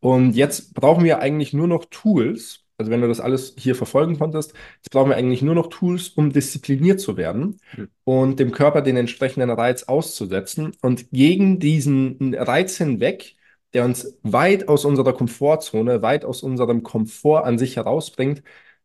Und 0.00 0.36
jetzt 0.36 0.74
brauchen 0.74 1.04
wir 1.04 1.20
eigentlich 1.20 1.52
nur 1.52 1.68
noch 1.68 1.86
Tools, 1.86 2.65
also 2.78 2.90
wenn 2.90 3.00
du 3.00 3.08
das 3.08 3.20
alles 3.20 3.54
hier 3.58 3.74
verfolgen 3.74 4.18
konntest, 4.18 4.52
jetzt 4.76 4.90
brauchen 4.90 5.10
wir 5.10 5.16
eigentlich 5.16 5.42
nur 5.42 5.54
noch 5.54 5.68
Tools, 5.68 6.08
um 6.10 6.32
diszipliniert 6.32 7.00
zu 7.00 7.16
werden 7.16 7.60
mhm. 7.76 7.88
und 8.04 8.40
dem 8.40 8.52
Körper 8.52 8.82
den 8.82 8.96
entsprechenden 8.96 9.50
Reiz 9.50 9.84
auszusetzen 9.84 10.72
und 10.82 11.10
gegen 11.10 11.58
diesen 11.58 12.34
Reiz 12.34 12.76
hinweg 12.76 13.36
der 13.76 13.84
uns 13.84 14.18
weit 14.22 14.68
aus 14.68 14.86
unserer 14.86 15.12
Komfortzone, 15.12 16.00
weit 16.00 16.24
aus 16.24 16.42
unserem 16.42 16.82
Komfort 16.82 17.44
an 17.44 17.58
sich 17.58 17.76
herausbringt, 17.76 18.42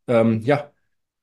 ähm, 0.08 0.42
ja, 0.42 0.72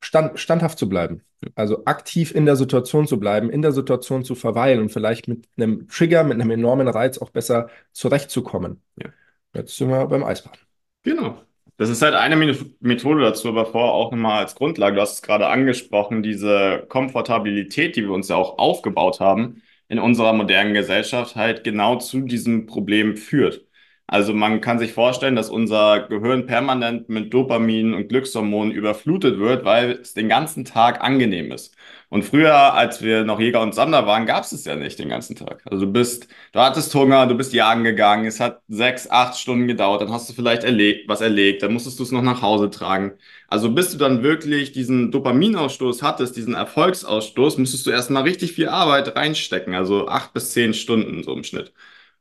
stand, 0.00 0.38
standhaft 0.40 0.78
zu 0.78 0.88
bleiben. 0.88 1.22
Also 1.54 1.84
aktiv 1.84 2.34
in 2.34 2.46
der 2.46 2.56
Situation 2.56 3.06
zu 3.06 3.20
bleiben, 3.20 3.50
in 3.50 3.60
der 3.60 3.72
Situation 3.72 4.24
zu 4.24 4.34
verweilen 4.34 4.80
und 4.80 4.88
vielleicht 4.90 5.28
mit 5.28 5.48
einem 5.58 5.86
Trigger, 5.88 6.24
mit 6.24 6.40
einem 6.40 6.50
enormen 6.50 6.88
Reiz 6.88 7.18
auch 7.18 7.28
besser 7.28 7.68
zurechtzukommen. 7.92 8.82
Ja. 8.96 9.10
Jetzt 9.52 9.76
sind 9.76 9.90
wir 9.90 10.06
beim 10.06 10.24
Eisbaden. 10.24 10.60
Genau. 11.02 11.42
Das 11.78 11.88
ist 11.90 12.02
halt 12.02 12.14
eine 12.14 12.36
Methode 12.80 13.22
dazu, 13.22 13.48
aber 13.48 13.64
vorher 13.66 13.92
auch 13.92 14.10
nochmal 14.10 14.40
als 14.42 14.54
Grundlage. 14.56 14.96
Du 14.96 15.02
hast 15.02 15.14
es 15.14 15.22
gerade 15.22 15.46
angesprochen, 15.48 16.22
diese 16.24 16.84
Komfortabilität, 16.88 17.94
die 17.96 18.02
wir 18.02 18.10
uns 18.12 18.28
ja 18.28 18.36
auch 18.36 18.58
aufgebaut 18.58 19.20
haben, 19.20 19.62
in 19.88 19.98
unserer 20.00 20.32
modernen 20.32 20.74
Gesellschaft 20.74 21.36
halt 21.36 21.64
genau 21.64 21.96
zu 21.96 22.22
diesem 22.22 22.66
Problem 22.66 23.16
führt. 23.16 23.67
Also 24.10 24.32
man 24.32 24.62
kann 24.62 24.78
sich 24.78 24.94
vorstellen, 24.94 25.36
dass 25.36 25.50
unser 25.50 26.00
Gehirn 26.08 26.46
permanent 26.46 27.10
mit 27.10 27.32
Dopamin 27.34 27.92
und 27.92 28.08
Glückshormonen 28.08 28.72
überflutet 28.72 29.38
wird, 29.38 29.66
weil 29.66 29.92
es 30.00 30.14
den 30.14 30.30
ganzen 30.30 30.64
Tag 30.64 31.02
angenehm 31.02 31.52
ist. 31.52 31.76
Und 32.08 32.22
früher, 32.24 32.72
als 32.72 33.02
wir 33.02 33.24
noch 33.24 33.38
Jäger 33.38 33.60
und 33.60 33.74
Sammler 33.74 34.06
waren, 34.06 34.24
gab 34.24 34.44
es 34.44 34.52
es 34.52 34.64
ja 34.64 34.76
nicht 34.76 34.98
den 34.98 35.10
ganzen 35.10 35.36
Tag. 35.36 35.60
Also 35.70 35.84
du 35.84 35.92
bist, 35.92 36.26
du 36.52 36.60
hattest 36.60 36.94
Hunger, 36.94 37.26
du 37.26 37.34
bist 37.36 37.52
jagen 37.52 37.84
gegangen, 37.84 38.24
es 38.24 38.40
hat 38.40 38.62
sechs, 38.68 39.10
acht 39.10 39.38
Stunden 39.38 39.68
gedauert, 39.68 40.00
dann 40.00 40.10
hast 40.12 40.28
du 40.30 40.32
vielleicht 40.32 40.64
erlegt, 40.64 41.06
was 41.08 41.20
erlegt, 41.20 41.62
dann 41.62 41.74
musstest 41.74 41.98
du 41.98 42.02
es 42.04 42.10
noch 42.12 42.22
nach 42.22 42.40
Hause 42.40 42.70
tragen. 42.70 43.12
Also 43.48 43.70
bis 43.74 43.90
du 43.92 43.98
dann 43.98 44.22
wirklich 44.22 44.72
diesen 44.72 45.10
Dopaminausstoß 45.12 46.02
hattest, 46.02 46.34
diesen 46.36 46.54
Erfolgsausstoß, 46.54 47.58
musstest 47.58 47.86
du 47.86 47.90
erstmal 47.90 48.22
richtig 48.22 48.52
viel 48.52 48.68
Arbeit 48.68 49.14
reinstecken, 49.16 49.74
also 49.74 50.08
acht 50.08 50.32
bis 50.32 50.52
zehn 50.52 50.72
Stunden 50.74 51.22
so 51.22 51.34
im 51.34 51.44
Schnitt. 51.44 51.72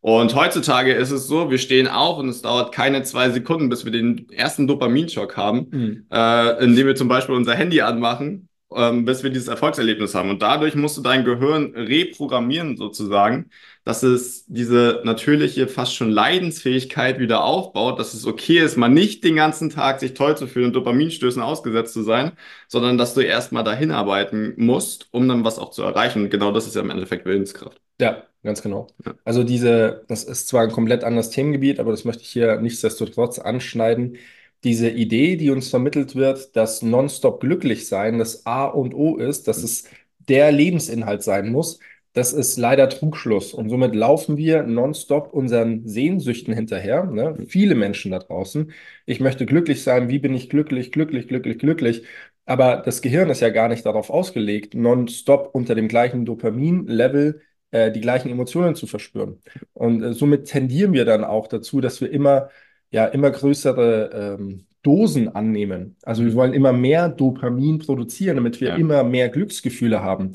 Und 0.01 0.35
heutzutage 0.35 0.93
ist 0.93 1.11
es 1.11 1.27
so, 1.27 1.49
wir 1.49 1.57
stehen 1.57 1.87
auf 1.87 2.17
und 2.17 2.29
es 2.29 2.41
dauert 2.41 2.73
keine 2.73 3.03
zwei 3.03 3.29
Sekunden, 3.29 3.69
bis 3.69 3.83
wir 3.83 3.91
den 3.91 4.29
ersten 4.29 4.67
Dopaminschock 4.67 5.35
haben, 5.35 5.67
mhm. 5.71 6.05
äh, 6.11 6.63
indem 6.63 6.87
wir 6.87 6.95
zum 6.95 7.07
Beispiel 7.07 7.35
unser 7.35 7.55
Handy 7.55 7.81
anmachen 7.81 8.47
ähm, 8.75 9.05
bis 9.05 9.23
wir 9.23 9.29
dieses 9.29 9.47
Erfolgserlebnis 9.47 10.13
haben. 10.13 10.29
Und 10.29 10.41
dadurch 10.41 10.75
musst 10.75 10.97
du 10.97 11.01
dein 11.01 11.23
Gehirn 11.23 11.73
reprogrammieren 11.75 12.75
sozusagen, 12.75 13.49
dass 13.85 14.03
es 14.03 14.45
diese 14.47 15.01
natürliche, 15.05 15.67
fast 15.67 15.95
schon 15.95 16.11
Leidensfähigkeit 16.11 17.19
wieder 17.19 17.43
aufbaut, 17.43 17.99
dass 17.99 18.13
es 18.13 18.25
okay 18.25 18.59
ist, 18.59 18.75
mal 18.75 18.89
nicht 18.89 19.23
den 19.23 19.35
ganzen 19.35 19.69
Tag 19.69 19.99
sich 19.99 20.13
toll 20.13 20.35
zu 20.37 20.47
fühlen 20.47 20.67
und 20.67 20.73
Dopaminstößen 20.73 21.41
ausgesetzt 21.41 21.93
zu 21.93 22.03
sein, 22.03 22.33
sondern 22.67 22.97
dass 22.97 23.13
du 23.13 23.21
erstmal 23.21 23.63
dahin 23.63 23.91
arbeiten 23.91 24.53
musst, 24.57 25.07
um 25.11 25.27
dann 25.27 25.45
was 25.45 25.59
auch 25.59 25.71
zu 25.71 25.83
erreichen. 25.83 26.23
Und 26.23 26.29
genau 26.29 26.51
das 26.51 26.67
ist 26.67 26.75
ja 26.75 26.81
im 26.81 26.89
Endeffekt 26.89 27.25
Willenskraft. 27.25 27.79
Ja, 27.99 28.23
ganz 28.43 28.61
genau. 28.61 28.87
Ja. 29.05 29.15
Also 29.25 29.43
diese, 29.43 30.05
das 30.07 30.23
ist 30.23 30.47
zwar 30.47 30.63
ein 30.63 30.71
komplett 30.71 31.03
anderes 31.03 31.29
Themengebiet, 31.29 31.79
aber 31.79 31.91
das 31.91 32.05
möchte 32.05 32.23
ich 32.23 32.29
hier 32.29 32.59
nichtsdestotrotz 32.59 33.39
anschneiden 33.39 34.17
diese 34.63 34.89
Idee, 34.89 35.35
die 35.37 35.51
uns 35.51 35.69
vermittelt 35.69 36.15
wird, 36.15 36.55
dass 36.55 36.81
nonstop 36.81 37.39
glücklich 37.41 37.87
sein 37.87 38.17
das 38.17 38.45
A 38.45 38.65
und 38.65 38.93
O 38.95 39.17
ist, 39.17 39.47
dass 39.47 39.63
es 39.63 39.85
der 40.19 40.51
Lebensinhalt 40.51 41.23
sein 41.23 41.49
muss, 41.51 41.79
Das 42.13 42.33
ist 42.33 42.57
leider 42.57 42.89
Trugschluss. 42.89 43.53
Und 43.53 43.69
somit 43.69 43.93
laufen 43.93 44.37
wir 44.37 44.63
nonstop 44.63 45.31
unseren 45.33 45.87
Sehnsüchten 45.87 46.51
hinterher. 46.53 47.03
Ne? 47.05 47.37
Viele 47.47 47.75
Menschen 47.75 48.11
da 48.11 48.17
draußen. 48.19 48.71
Ich 49.05 49.19
möchte 49.19 49.45
glücklich 49.45 49.83
sein. 49.83 50.09
Wie 50.09 50.17
bin 50.17 50.33
ich 50.33 50.49
glücklich, 50.49 50.91
glücklich, 50.91 51.27
glücklich, 51.27 51.59
glücklich? 51.59 52.03
Aber 52.45 52.77
das 52.77 53.01
Gehirn 53.01 53.29
ist 53.29 53.41
ja 53.41 53.49
gar 53.49 53.67
nicht 53.67 53.85
darauf 53.85 54.09
ausgelegt, 54.09 54.73
nonstop 54.73 55.53
unter 55.53 55.75
dem 55.75 55.87
gleichen 55.87 56.25
Dopamin-Level 56.25 57.41
äh, 57.71 57.91
die 57.91 58.01
gleichen 58.01 58.29
Emotionen 58.29 58.75
zu 58.75 58.87
verspüren. 58.87 59.41
Und 59.73 60.03
äh, 60.03 60.13
somit 60.13 60.45
tendieren 60.45 60.93
wir 60.93 61.05
dann 61.05 61.23
auch 61.23 61.47
dazu, 61.47 61.81
dass 61.81 62.01
wir 62.01 62.11
immer, 62.11 62.49
ja, 62.91 63.05
immer 63.05 63.31
größere 63.31 64.37
ähm, 64.39 64.65
Dosen 64.83 65.35
annehmen. 65.35 65.97
Also 66.03 66.23
wir 66.23 66.33
wollen 66.33 66.53
immer 66.53 66.71
mehr 66.71 67.09
Dopamin 67.09 67.79
produzieren, 67.79 68.37
damit 68.37 68.61
wir 68.61 68.69
ja. 68.69 68.75
immer 68.75 69.03
mehr 69.03 69.29
Glücksgefühle 69.29 70.01
haben. 70.01 70.33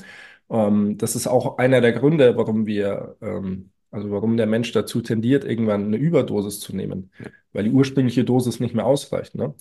Ähm, 0.49 0.97
das 0.97 1.15
ist 1.15 1.27
auch 1.27 1.57
einer 1.57 1.81
der 1.81 1.93
Gründe, 1.93 2.37
warum 2.37 2.65
wir, 2.65 3.15
ähm, 3.21 3.71
also 3.89 4.11
warum 4.11 4.37
der 4.37 4.47
Mensch 4.47 4.71
dazu 4.71 5.01
tendiert, 5.01 5.43
irgendwann 5.43 5.85
eine 5.85 5.97
Überdosis 5.97 6.59
zu 6.59 6.75
nehmen, 6.75 7.11
ja. 7.19 7.31
weil 7.53 7.63
die 7.63 7.71
ursprüngliche 7.71 8.23
Dosis 8.23 8.59
nicht 8.59 8.75
mehr 8.75 8.85
ausreicht. 8.85 9.35
Ne? 9.35 9.55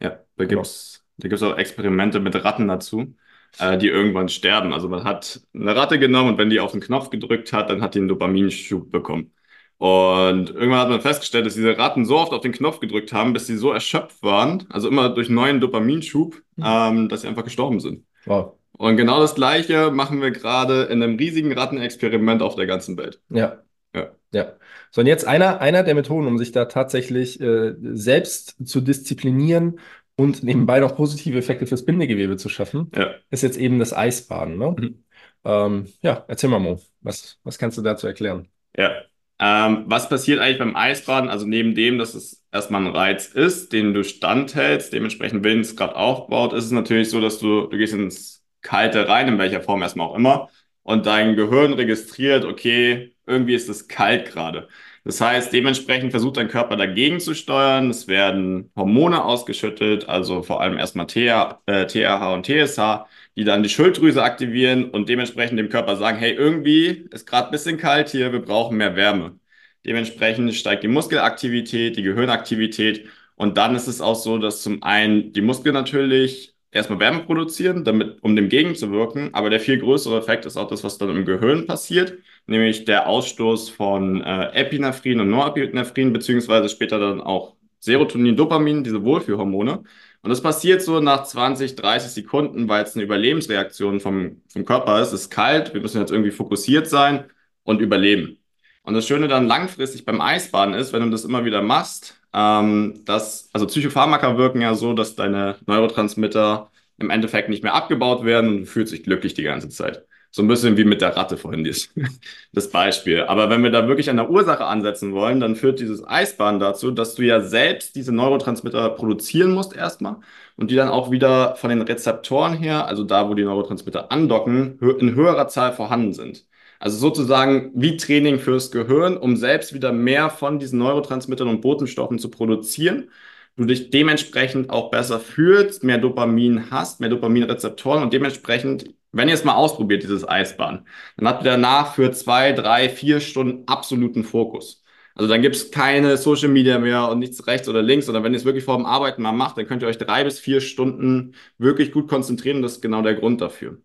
Ja, 0.00 0.20
da 0.36 0.44
gibt 0.44 0.62
es 0.62 1.04
da 1.18 1.28
gibt's 1.28 1.42
auch 1.42 1.58
Experimente 1.58 2.20
mit 2.20 2.42
Ratten 2.44 2.68
dazu, 2.68 3.14
äh, 3.58 3.78
die 3.78 3.88
irgendwann 3.88 4.28
sterben. 4.28 4.72
Also 4.72 4.88
man 4.88 5.04
hat 5.04 5.40
eine 5.54 5.74
Ratte 5.74 5.98
genommen 5.98 6.30
und 6.30 6.38
wenn 6.38 6.50
die 6.50 6.60
auf 6.60 6.72
den 6.72 6.80
Knopf 6.80 7.10
gedrückt 7.10 7.52
hat, 7.52 7.70
dann 7.70 7.82
hat 7.82 7.94
die 7.94 7.98
einen 7.98 8.08
Dopaminschub 8.08 8.90
bekommen. 8.90 9.32
Und 9.78 10.50
irgendwann 10.50 10.80
hat 10.80 10.88
man 10.88 11.00
festgestellt, 11.00 11.46
dass 11.46 11.54
diese 11.54 11.78
Ratten 11.78 12.04
so 12.04 12.18
oft 12.18 12.32
auf 12.32 12.40
den 12.40 12.52
Knopf 12.52 12.80
gedrückt 12.80 13.12
haben, 13.12 13.32
bis 13.32 13.46
sie 13.46 13.56
so 13.56 13.70
erschöpft 13.70 14.22
waren, 14.22 14.66
also 14.70 14.88
immer 14.88 15.08
durch 15.08 15.28
neuen 15.28 15.60
Dopaminschub, 15.60 16.34
mhm. 16.56 16.64
ähm, 16.66 17.08
dass 17.08 17.22
sie 17.22 17.28
einfach 17.28 17.44
gestorben 17.44 17.78
sind. 17.78 18.04
Wow. 18.26 18.54
Und 18.72 18.96
genau 18.96 19.20
das 19.20 19.34
Gleiche 19.34 19.90
machen 19.90 20.20
wir 20.20 20.30
gerade 20.30 20.84
in 20.84 21.02
einem 21.02 21.16
riesigen 21.16 21.52
Rattenexperiment 21.52 22.42
auf 22.42 22.56
der 22.56 22.66
ganzen 22.66 22.96
Welt. 22.96 23.20
Ja. 23.30 23.58
Ja. 23.94 24.10
ja. 24.32 24.52
So, 24.90 25.00
und 25.00 25.06
jetzt 25.06 25.26
einer, 25.26 25.60
einer 25.60 25.82
der 25.82 25.94
Methoden, 25.94 26.26
um 26.26 26.38
sich 26.38 26.52
da 26.52 26.66
tatsächlich 26.66 27.40
äh, 27.40 27.74
selbst 27.80 28.56
zu 28.64 28.80
disziplinieren 28.80 29.78
und 30.18 30.42
nebenbei 30.42 30.80
noch 30.80 30.96
positive 30.96 31.38
Effekte 31.38 31.66
fürs 31.66 31.84
Bindegewebe 31.84 32.36
zu 32.36 32.48
schaffen, 32.48 32.90
ja. 32.94 33.14
ist 33.30 33.44
jetzt 33.44 33.56
eben 33.56 33.78
das 33.78 33.92
Eisbaden. 33.92 34.58
Ne? 34.58 34.74
Mhm. 34.76 35.04
Ähm, 35.44 35.86
ja, 36.02 36.24
erzähl 36.26 36.50
mal, 36.50 36.58
Mo, 36.58 36.80
was, 37.00 37.38
was 37.44 37.56
kannst 37.56 37.78
du 37.78 37.82
dazu 37.82 38.08
erklären? 38.08 38.48
Ja, 38.76 38.90
ähm, 39.38 39.84
was 39.86 40.08
passiert 40.08 40.40
eigentlich 40.40 40.58
beim 40.58 40.74
Eisbaden? 40.74 41.30
Also 41.30 41.46
neben 41.46 41.76
dem, 41.76 41.98
dass 41.98 42.14
es 42.14 42.44
erstmal 42.50 42.84
ein 42.84 42.92
Reiz 42.94 43.28
ist, 43.28 43.72
den 43.72 43.94
du 43.94 44.02
standhältst, 44.02 44.92
dementsprechend 44.92 45.44
Willensgrad 45.44 45.94
aufbaut, 45.94 46.52
ist 46.52 46.64
es 46.64 46.72
natürlich 46.72 47.10
so, 47.10 47.20
dass 47.20 47.38
du, 47.38 47.68
du 47.68 47.78
gehst 47.78 47.94
ins 47.94 48.44
Kalte 48.60 49.08
rein, 49.08 49.28
in 49.28 49.38
welcher 49.38 49.60
Form 49.60 49.82
erstmal 49.82 50.08
auch 50.08 50.16
immer, 50.16 50.48
und 50.82 51.06
dein 51.06 51.36
Gehirn 51.36 51.74
registriert, 51.74 52.44
okay, 52.44 53.14
irgendwie 53.24 53.54
ist 53.54 53.68
es 53.68 53.86
kalt 53.86 54.26
gerade. 54.32 54.68
Das 55.08 55.22
heißt, 55.22 55.54
dementsprechend 55.54 56.10
versucht 56.10 56.36
dein 56.36 56.48
Körper 56.48 56.76
dagegen 56.76 57.18
zu 57.18 57.32
steuern. 57.34 57.88
Es 57.88 58.08
werden 58.08 58.70
Hormone 58.76 59.24
ausgeschüttet, 59.24 60.06
also 60.06 60.42
vor 60.42 60.60
allem 60.60 60.76
erstmal 60.76 61.06
TH, 61.06 61.62
äh, 61.64 61.86
TRH 61.86 62.34
und 62.34 62.44
TSH, 62.44 63.06
die 63.34 63.44
dann 63.44 63.62
die 63.62 63.70
Schilddrüse 63.70 64.22
aktivieren 64.22 64.90
und 64.90 65.08
dementsprechend 65.08 65.58
dem 65.58 65.70
Körper 65.70 65.96
sagen, 65.96 66.18
hey, 66.18 66.32
irgendwie 66.32 67.08
ist 67.10 67.26
gerade 67.26 67.48
ein 67.48 67.52
bisschen 67.52 67.78
kalt 67.78 68.10
hier, 68.10 68.32
wir 68.32 68.42
brauchen 68.42 68.76
mehr 68.76 68.96
Wärme. 68.96 69.38
Dementsprechend 69.86 70.54
steigt 70.54 70.82
die 70.82 70.88
Muskelaktivität, 70.88 71.96
die 71.96 72.02
Gehirnaktivität 72.02 73.08
und 73.34 73.56
dann 73.56 73.74
ist 73.76 73.86
es 73.86 74.02
auch 74.02 74.16
so, 74.16 74.36
dass 74.36 74.62
zum 74.62 74.82
einen 74.82 75.32
die 75.32 75.40
Muskeln 75.40 75.72
natürlich 75.72 76.54
erstmal 76.70 77.00
Wärme 77.00 77.20
produzieren, 77.24 77.82
damit, 77.84 78.22
um 78.22 78.36
dem 78.36 78.50
gegenzuwirken, 78.50 79.32
aber 79.32 79.48
der 79.48 79.60
viel 79.60 79.78
größere 79.78 80.18
Effekt 80.18 80.44
ist 80.44 80.58
auch 80.58 80.68
das, 80.68 80.84
was 80.84 80.98
dann 80.98 81.08
im 81.16 81.24
Gehirn 81.24 81.66
passiert, 81.66 82.18
nämlich 82.48 82.84
der 82.84 83.06
Ausstoß 83.08 83.70
von 83.70 84.22
äh, 84.22 84.50
Epinephrin 84.52 85.20
und 85.20 85.30
Norepinephrin, 85.30 86.12
beziehungsweise 86.12 86.68
später 86.68 86.98
dann 86.98 87.20
auch 87.20 87.56
Serotonin, 87.80 88.36
Dopamin, 88.36 88.82
diese 88.84 89.04
Wohlfühlhormone. 89.04 89.84
Und 90.22 90.30
das 90.30 90.42
passiert 90.42 90.82
so 90.82 91.00
nach 91.00 91.24
20, 91.24 91.76
30 91.76 92.10
Sekunden, 92.10 92.68
weil 92.68 92.82
es 92.84 92.94
eine 92.94 93.04
Überlebensreaktion 93.04 94.00
vom, 94.00 94.42
vom 94.48 94.64
Körper 94.64 95.00
ist. 95.00 95.08
Es 95.12 95.22
ist 95.22 95.30
kalt, 95.30 95.74
wir 95.74 95.80
müssen 95.80 96.00
jetzt 96.00 96.10
irgendwie 96.10 96.32
fokussiert 96.32 96.88
sein 96.88 97.24
und 97.62 97.80
überleben. 97.80 98.38
Und 98.82 98.94
das 98.94 99.06
Schöne 99.06 99.28
dann 99.28 99.46
langfristig 99.46 100.04
beim 100.04 100.20
Eisbaden 100.20 100.74
ist, 100.74 100.92
wenn 100.92 101.02
du 101.02 101.10
das 101.10 101.24
immer 101.24 101.44
wieder 101.44 101.62
machst, 101.62 102.18
ähm, 102.32 103.02
dass, 103.04 103.50
also 103.52 103.66
Psychopharmaka 103.66 104.36
wirken 104.38 104.60
ja 104.62 104.74
so, 104.74 104.94
dass 104.94 105.14
deine 105.14 105.56
Neurotransmitter 105.66 106.70
im 106.98 107.10
Endeffekt 107.10 107.48
nicht 107.48 107.62
mehr 107.62 107.74
abgebaut 107.74 108.24
werden 108.24 108.50
und 108.50 108.60
du 108.60 108.66
fühlst 108.66 108.92
dich 108.92 109.04
glücklich 109.04 109.34
die 109.34 109.42
ganze 109.44 109.68
Zeit. 109.68 110.06
So 110.38 110.44
ein 110.44 110.46
bisschen 110.46 110.76
wie 110.76 110.84
mit 110.84 111.00
der 111.00 111.16
Ratte 111.16 111.36
vorhin 111.36 111.64
das, 111.64 111.88
das 112.52 112.70
Beispiel. 112.70 113.22
Aber 113.24 113.50
wenn 113.50 113.64
wir 113.64 113.72
da 113.72 113.88
wirklich 113.88 114.08
an 114.08 114.18
der 114.18 114.30
Ursache 114.30 114.64
ansetzen 114.66 115.12
wollen, 115.12 115.40
dann 115.40 115.56
führt 115.56 115.80
dieses 115.80 116.06
Eisbahn 116.06 116.60
dazu, 116.60 116.92
dass 116.92 117.16
du 117.16 117.22
ja 117.24 117.40
selbst 117.40 117.96
diese 117.96 118.12
Neurotransmitter 118.12 118.90
produzieren 118.90 119.50
musst 119.50 119.74
erstmal 119.74 120.18
und 120.56 120.70
die 120.70 120.76
dann 120.76 120.90
auch 120.90 121.10
wieder 121.10 121.56
von 121.56 121.70
den 121.70 121.82
Rezeptoren 121.82 122.54
her, 122.54 122.86
also 122.86 123.02
da, 123.02 123.28
wo 123.28 123.34
die 123.34 123.42
Neurotransmitter 123.42 124.12
andocken, 124.12 124.78
in 125.00 125.16
höherer 125.16 125.48
Zahl 125.48 125.72
vorhanden 125.72 126.12
sind. 126.12 126.46
Also 126.78 126.98
sozusagen 126.98 127.72
wie 127.74 127.96
Training 127.96 128.38
fürs 128.38 128.70
Gehirn, 128.70 129.16
um 129.16 129.36
selbst 129.36 129.74
wieder 129.74 129.90
mehr 129.90 130.30
von 130.30 130.60
diesen 130.60 130.78
Neurotransmittern 130.78 131.48
und 131.48 131.62
Botenstoffen 131.62 132.20
zu 132.20 132.30
produzieren 132.30 133.10
du 133.58 133.66
dich 133.66 133.90
dementsprechend 133.90 134.70
auch 134.70 134.90
besser 134.90 135.20
fühlst, 135.20 135.84
mehr 135.84 135.98
Dopamin 135.98 136.70
hast, 136.70 137.00
mehr 137.00 137.10
Dopaminrezeptoren 137.10 138.02
und 138.02 138.12
dementsprechend, 138.12 138.94
wenn 139.12 139.28
ihr 139.28 139.34
es 139.34 139.44
mal 139.44 139.54
ausprobiert, 139.54 140.02
dieses 140.02 140.28
Eisbahn, 140.28 140.86
dann 141.16 141.28
habt 141.28 141.42
ihr 141.44 141.50
danach 141.52 141.94
für 141.94 142.12
zwei, 142.12 142.52
drei, 142.52 142.88
vier 142.88 143.20
Stunden 143.20 143.64
absoluten 143.66 144.24
Fokus. 144.24 144.82
Also 145.14 145.28
dann 145.28 145.42
gibt 145.42 145.56
es 145.56 145.70
keine 145.72 146.16
Social 146.16 146.48
Media 146.48 146.78
mehr 146.78 147.08
und 147.10 147.18
nichts 147.18 147.46
rechts 147.48 147.68
oder 147.68 147.82
links, 147.82 148.06
sondern 148.06 148.22
wenn 148.22 148.32
ihr 148.32 148.38
es 148.38 148.44
wirklich 148.44 148.64
vor 148.64 148.76
dem 148.76 148.86
Arbeiten 148.86 149.22
mal 149.22 149.32
macht, 149.32 149.58
dann 149.58 149.66
könnt 149.66 149.82
ihr 149.82 149.88
euch 149.88 149.98
drei 149.98 150.22
bis 150.24 150.38
vier 150.38 150.60
Stunden 150.60 151.34
wirklich 151.58 151.90
gut 151.92 152.08
konzentrieren 152.08 152.58
und 152.58 152.62
das 152.62 152.74
ist 152.74 152.82
genau 152.82 153.02
der 153.02 153.14
Grund 153.14 153.40
dafür. 153.40 153.78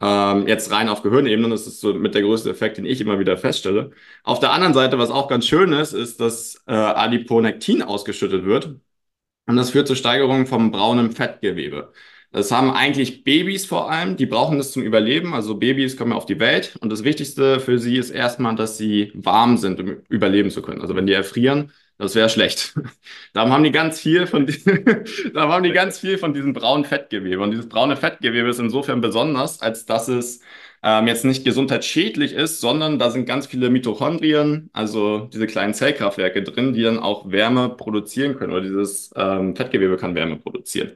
Ähm, 0.00 0.46
jetzt 0.48 0.70
rein 0.70 0.88
auf 0.88 1.02
Gehirnebene, 1.02 1.48
das 1.50 1.66
ist 1.66 1.80
so 1.80 1.92
mit 1.94 2.14
der 2.14 2.22
größte 2.22 2.50
Effekt, 2.50 2.78
den 2.78 2.86
ich 2.86 3.00
immer 3.00 3.18
wieder 3.18 3.36
feststelle. 3.36 3.90
Auf 4.24 4.40
der 4.40 4.52
anderen 4.52 4.74
Seite, 4.74 4.98
was 4.98 5.10
auch 5.10 5.28
ganz 5.28 5.46
schön 5.46 5.72
ist, 5.72 5.92
ist, 5.92 6.20
dass 6.20 6.62
äh, 6.66 6.72
Adiponektin 6.72 7.82
ausgeschüttet 7.82 8.44
wird. 8.44 8.76
Und 9.46 9.56
das 9.56 9.70
führt 9.70 9.88
zur 9.88 9.96
Steigerung 9.96 10.46
vom 10.46 10.70
braunen 10.70 11.12
Fettgewebe. 11.12 11.92
Das 12.32 12.52
haben 12.52 12.70
eigentlich 12.70 13.24
Babys 13.24 13.66
vor 13.66 13.90
allem, 13.90 14.16
die 14.16 14.26
brauchen 14.26 14.58
das 14.58 14.70
zum 14.72 14.82
Überleben. 14.82 15.34
Also 15.34 15.56
Babys 15.56 15.96
kommen 15.96 16.12
auf 16.12 16.26
die 16.26 16.38
Welt 16.38 16.76
und 16.80 16.90
das 16.90 17.02
Wichtigste 17.02 17.58
für 17.58 17.78
sie 17.78 17.96
ist 17.96 18.10
erstmal, 18.10 18.54
dass 18.54 18.78
sie 18.78 19.10
warm 19.14 19.56
sind, 19.56 19.80
um 19.80 19.88
überleben 20.08 20.50
zu 20.50 20.62
können. 20.62 20.80
Also 20.80 20.94
wenn 20.94 21.06
die 21.06 21.12
erfrieren, 21.12 21.72
das 22.00 22.14
wäre 22.14 22.28
schlecht. 22.30 22.74
Darum 23.34 23.52
haben 23.52 23.62
die 23.62 23.72
ganz 23.72 24.00
viel 24.00 24.26
von, 24.26 24.46
darum 25.34 25.52
haben 25.52 25.62
die 25.62 25.72
ganz 25.72 25.98
viel 25.98 26.18
von 26.18 26.32
diesem 26.34 26.52
braunen 26.54 26.84
Fettgewebe. 26.84 27.42
Und 27.42 27.50
dieses 27.52 27.68
braune 27.68 27.96
Fettgewebe 27.96 28.48
ist 28.48 28.58
insofern 28.58 29.00
besonders, 29.00 29.60
als 29.60 29.86
dass 29.86 30.08
es 30.08 30.40
ähm, 30.82 31.06
jetzt 31.06 31.24
nicht 31.24 31.44
gesundheitsschädlich 31.44 32.32
ist, 32.32 32.60
sondern 32.60 32.98
da 32.98 33.10
sind 33.10 33.26
ganz 33.26 33.46
viele 33.46 33.68
Mitochondrien, 33.70 34.70
also 34.72 35.28
diese 35.32 35.46
kleinen 35.46 35.74
Zellkraftwerke 35.74 36.42
drin, 36.42 36.72
die 36.72 36.82
dann 36.82 36.98
auch 36.98 37.30
Wärme 37.30 37.68
produzieren 37.68 38.36
können 38.36 38.52
oder 38.52 38.62
dieses 38.62 39.12
ähm, 39.16 39.54
Fettgewebe 39.54 39.96
kann 39.96 40.14
Wärme 40.14 40.36
produzieren. 40.36 40.92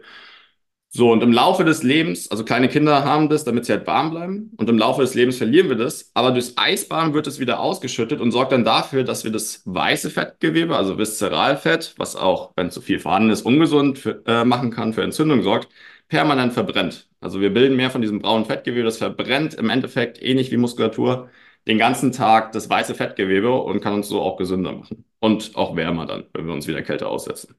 So, 0.97 1.11
und 1.11 1.25
im 1.25 1.33
Laufe 1.33 1.65
des 1.65 1.83
Lebens, 1.83 2.31
also 2.31 2.45
kleine 2.45 2.69
Kinder 2.69 3.05
haben 3.05 3.29
das, 3.29 3.43
damit 3.43 3.65
sie 3.65 3.73
halt 3.73 3.85
warm 3.89 4.11
bleiben. 4.11 4.53
Und 4.59 4.71
im 4.71 4.79
Laufe 4.79 5.01
des 5.01 5.15
Lebens 5.15 5.37
verlieren 5.39 5.69
wir 5.69 5.75
das. 5.75 6.13
Aber 6.15 6.31
durchs 6.31 6.53
Eisbahn 6.57 7.15
wird 7.15 7.27
es 7.27 7.41
wieder 7.41 7.59
ausgeschüttet 7.59 8.21
und 8.21 8.31
sorgt 8.31 8.53
dann 8.53 8.65
dafür, 8.65 9.03
dass 9.03 9.25
wir 9.25 9.33
das 9.33 9.63
weiße 9.65 10.09
Fettgewebe, 10.09 10.77
also 10.77 10.97
Viszeralfett, 10.97 11.95
was 11.99 12.15
auch, 12.15 12.53
wenn 12.55 12.71
zu 12.71 12.81
viel 12.81 13.01
vorhanden 13.01 13.31
ist, 13.31 13.43
ungesund 13.43 13.99
für, 13.99 14.23
äh, 14.27 14.45
machen 14.45 14.71
kann, 14.71 14.93
für 14.93 15.03
Entzündung 15.03 15.43
sorgt, 15.43 15.69
permanent 16.09 16.53
verbrennt. 16.53 17.09
Also 17.21 17.41
wir 17.41 17.53
bilden 17.53 17.75
mehr 17.75 17.91
von 17.91 18.01
diesem 18.01 18.21
braunen 18.21 18.45
Fettgewebe, 18.45 18.85
das 18.85 18.99
verbrennt 18.99 19.55
im 19.55 19.71
Endeffekt 19.71 20.23
ähnlich 20.23 20.53
wie 20.53 20.59
Muskulatur 20.59 21.29
den 21.67 21.79
ganzen 21.79 22.13
Tag 22.13 22.53
das 22.53 22.71
weiße 22.71 22.95
Fettgewebe 22.95 23.53
und 23.53 23.81
kann 23.81 23.95
uns 23.95 24.09
so 24.09 24.21
auch 24.23 24.37
gesünder 24.37 24.71
machen. 24.73 25.05
Und 25.19 25.57
auch 25.57 25.75
wärmer 25.75 26.07
dann, 26.07 26.25
wenn 26.35 26.47
wir 26.47 26.53
uns 26.53 26.69
wieder 26.69 26.83
Kälte 26.83 27.09
aussetzen. 27.09 27.57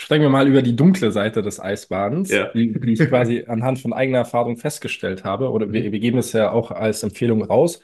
Sprechen 0.00 0.22
wir 0.22 0.30
mal 0.30 0.48
über 0.48 0.62
die 0.62 0.74
dunkle 0.74 1.12
Seite 1.12 1.42
des 1.42 1.60
Eisbadens, 1.60 2.30
ja. 2.30 2.50
die, 2.54 2.72
die, 2.72 2.94
ich 2.94 3.00
quasi 3.00 3.44
anhand 3.46 3.80
von 3.80 3.92
eigener 3.92 4.16
Erfahrung 4.16 4.56
festgestellt 4.56 5.24
habe. 5.24 5.50
Oder 5.50 5.74
wir, 5.74 5.92
wir 5.92 6.00
geben 6.00 6.16
es 6.16 6.32
ja 6.32 6.52
auch 6.52 6.70
als 6.70 7.02
Empfehlung 7.02 7.42
raus. 7.42 7.82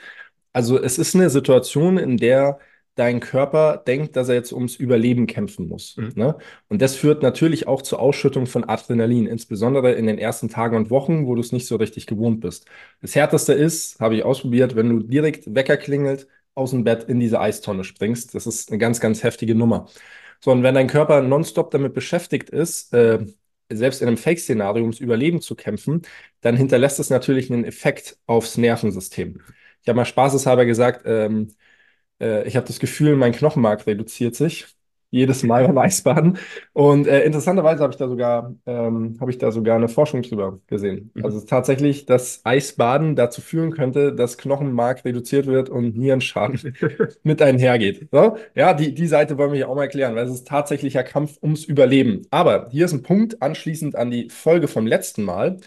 Also 0.54 0.82
es 0.82 0.96
ist 0.98 1.14
eine 1.14 1.28
Situation, 1.28 1.98
in 1.98 2.16
der 2.16 2.58
dein 2.94 3.20
Körper 3.20 3.82
denkt, 3.86 4.16
dass 4.16 4.30
er 4.30 4.34
jetzt 4.34 4.54
ums 4.54 4.76
Überleben 4.76 5.26
kämpfen 5.26 5.68
muss. 5.68 5.98
Mhm. 5.98 6.12
Ne? 6.14 6.36
Und 6.70 6.80
das 6.80 6.96
führt 6.96 7.22
natürlich 7.22 7.68
auch 7.68 7.82
zur 7.82 8.00
Ausschüttung 8.00 8.46
von 8.46 8.64
Adrenalin, 8.64 9.26
insbesondere 9.26 9.92
in 9.92 10.06
den 10.06 10.16
ersten 10.16 10.48
Tagen 10.48 10.74
und 10.74 10.88
Wochen, 10.88 11.26
wo 11.26 11.34
du 11.34 11.42
es 11.42 11.52
nicht 11.52 11.66
so 11.66 11.76
richtig 11.76 12.06
gewohnt 12.06 12.40
bist. 12.40 12.64
Das 13.02 13.14
Härteste 13.14 13.52
ist, 13.52 14.00
habe 14.00 14.16
ich 14.16 14.24
ausprobiert, 14.24 14.74
wenn 14.74 14.88
du 14.88 15.00
direkt 15.00 15.54
Wecker 15.54 15.76
klingelt, 15.76 16.28
aus 16.54 16.70
dem 16.70 16.84
Bett 16.84 17.04
in 17.04 17.20
diese 17.20 17.38
Eistonne 17.38 17.84
springst. 17.84 18.34
Das 18.34 18.46
ist 18.46 18.70
eine 18.70 18.78
ganz, 18.78 19.00
ganz 19.00 19.22
heftige 19.22 19.54
Nummer. 19.54 19.88
So, 20.40 20.52
und 20.52 20.62
wenn 20.62 20.74
dein 20.74 20.88
Körper 20.88 21.22
nonstop 21.22 21.70
damit 21.70 21.94
beschäftigt 21.94 22.50
ist, 22.50 22.92
äh, 22.94 23.24
selbst 23.70 24.00
in 24.02 24.08
einem 24.08 24.16
Fake-Szenario 24.16 24.82
ums 24.82 25.00
Überleben 25.00 25.40
zu 25.40 25.54
kämpfen, 25.56 26.02
dann 26.40 26.56
hinterlässt 26.56 27.00
es 27.00 27.10
natürlich 27.10 27.50
einen 27.50 27.64
Effekt 27.64 28.18
aufs 28.26 28.56
Nervensystem. 28.56 29.40
ich 29.82 29.88
habe 29.88 29.96
mal 29.96 30.04
spaßeshalber 30.04 30.64
gesagt, 30.66 31.02
ähm, 31.06 31.48
äh, 32.20 32.46
ich 32.48 32.56
habe 32.56 32.66
das 32.66 32.80
Gefühl, 32.80 33.16
mein 33.16 33.32
Knochenmark 33.32 33.86
reduziert 33.86 34.36
sich 34.36 34.66
jedes 35.10 35.42
Mal 35.42 35.64
beim 35.66 35.78
Eisbaden. 35.78 36.38
Und 36.72 37.06
äh, 37.06 37.24
interessanterweise 37.24 37.82
habe 37.82 37.92
ich 37.92 37.98
da 37.98 38.08
sogar, 38.08 38.54
ähm, 38.66 39.16
habe 39.20 39.30
ich 39.30 39.38
da 39.38 39.50
sogar 39.50 39.76
eine 39.76 39.88
Forschung 39.88 40.22
drüber 40.22 40.60
gesehen. 40.66 41.10
Mhm. 41.14 41.24
Also 41.24 41.40
tatsächlich, 41.40 42.06
dass 42.06 42.40
Eisbaden 42.44 43.16
dazu 43.16 43.40
führen 43.40 43.72
könnte, 43.72 44.14
dass 44.14 44.38
Knochenmark 44.38 45.04
reduziert 45.04 45.46
wird 45.46 45.68
und 45.68 45.96
Nierenschaden 45.96 46.74
mit 47.22 47.42
einhergeht. 47.42 48.08
So? 48.10 48.36
Ja, 48.54 48.74
die, 48.74 48.94
die 48.94 49.06
Seite 49.06 49.38
wollen 49.38 49.52
wir 49.52 49.56
hier 49.56 49.68
auch 49.68 49.76
mal 49.76 49.82
erklären, 49.82 50.14
weil 50.14 50.26
es 50.26 50.32
ist 50.32 50.48
tatsächlicher 50.48 51.02
Kampf 51.02 51.38
ums 51.42 51.64
Überleben. 51.64 52.22
Aber 52.30 52.68
hier 52.70 52.84
ist 52.84 52.92
ein 52.92 53.02
Punkt 53.02 53.42
anschließend 53.42 53.96
an 53.96 54.10
die 54.10 54.28
Folge 54.30 54.68
vom 54.68 54.86
letzten 54.86 55.22
Mal. 55.22 55.58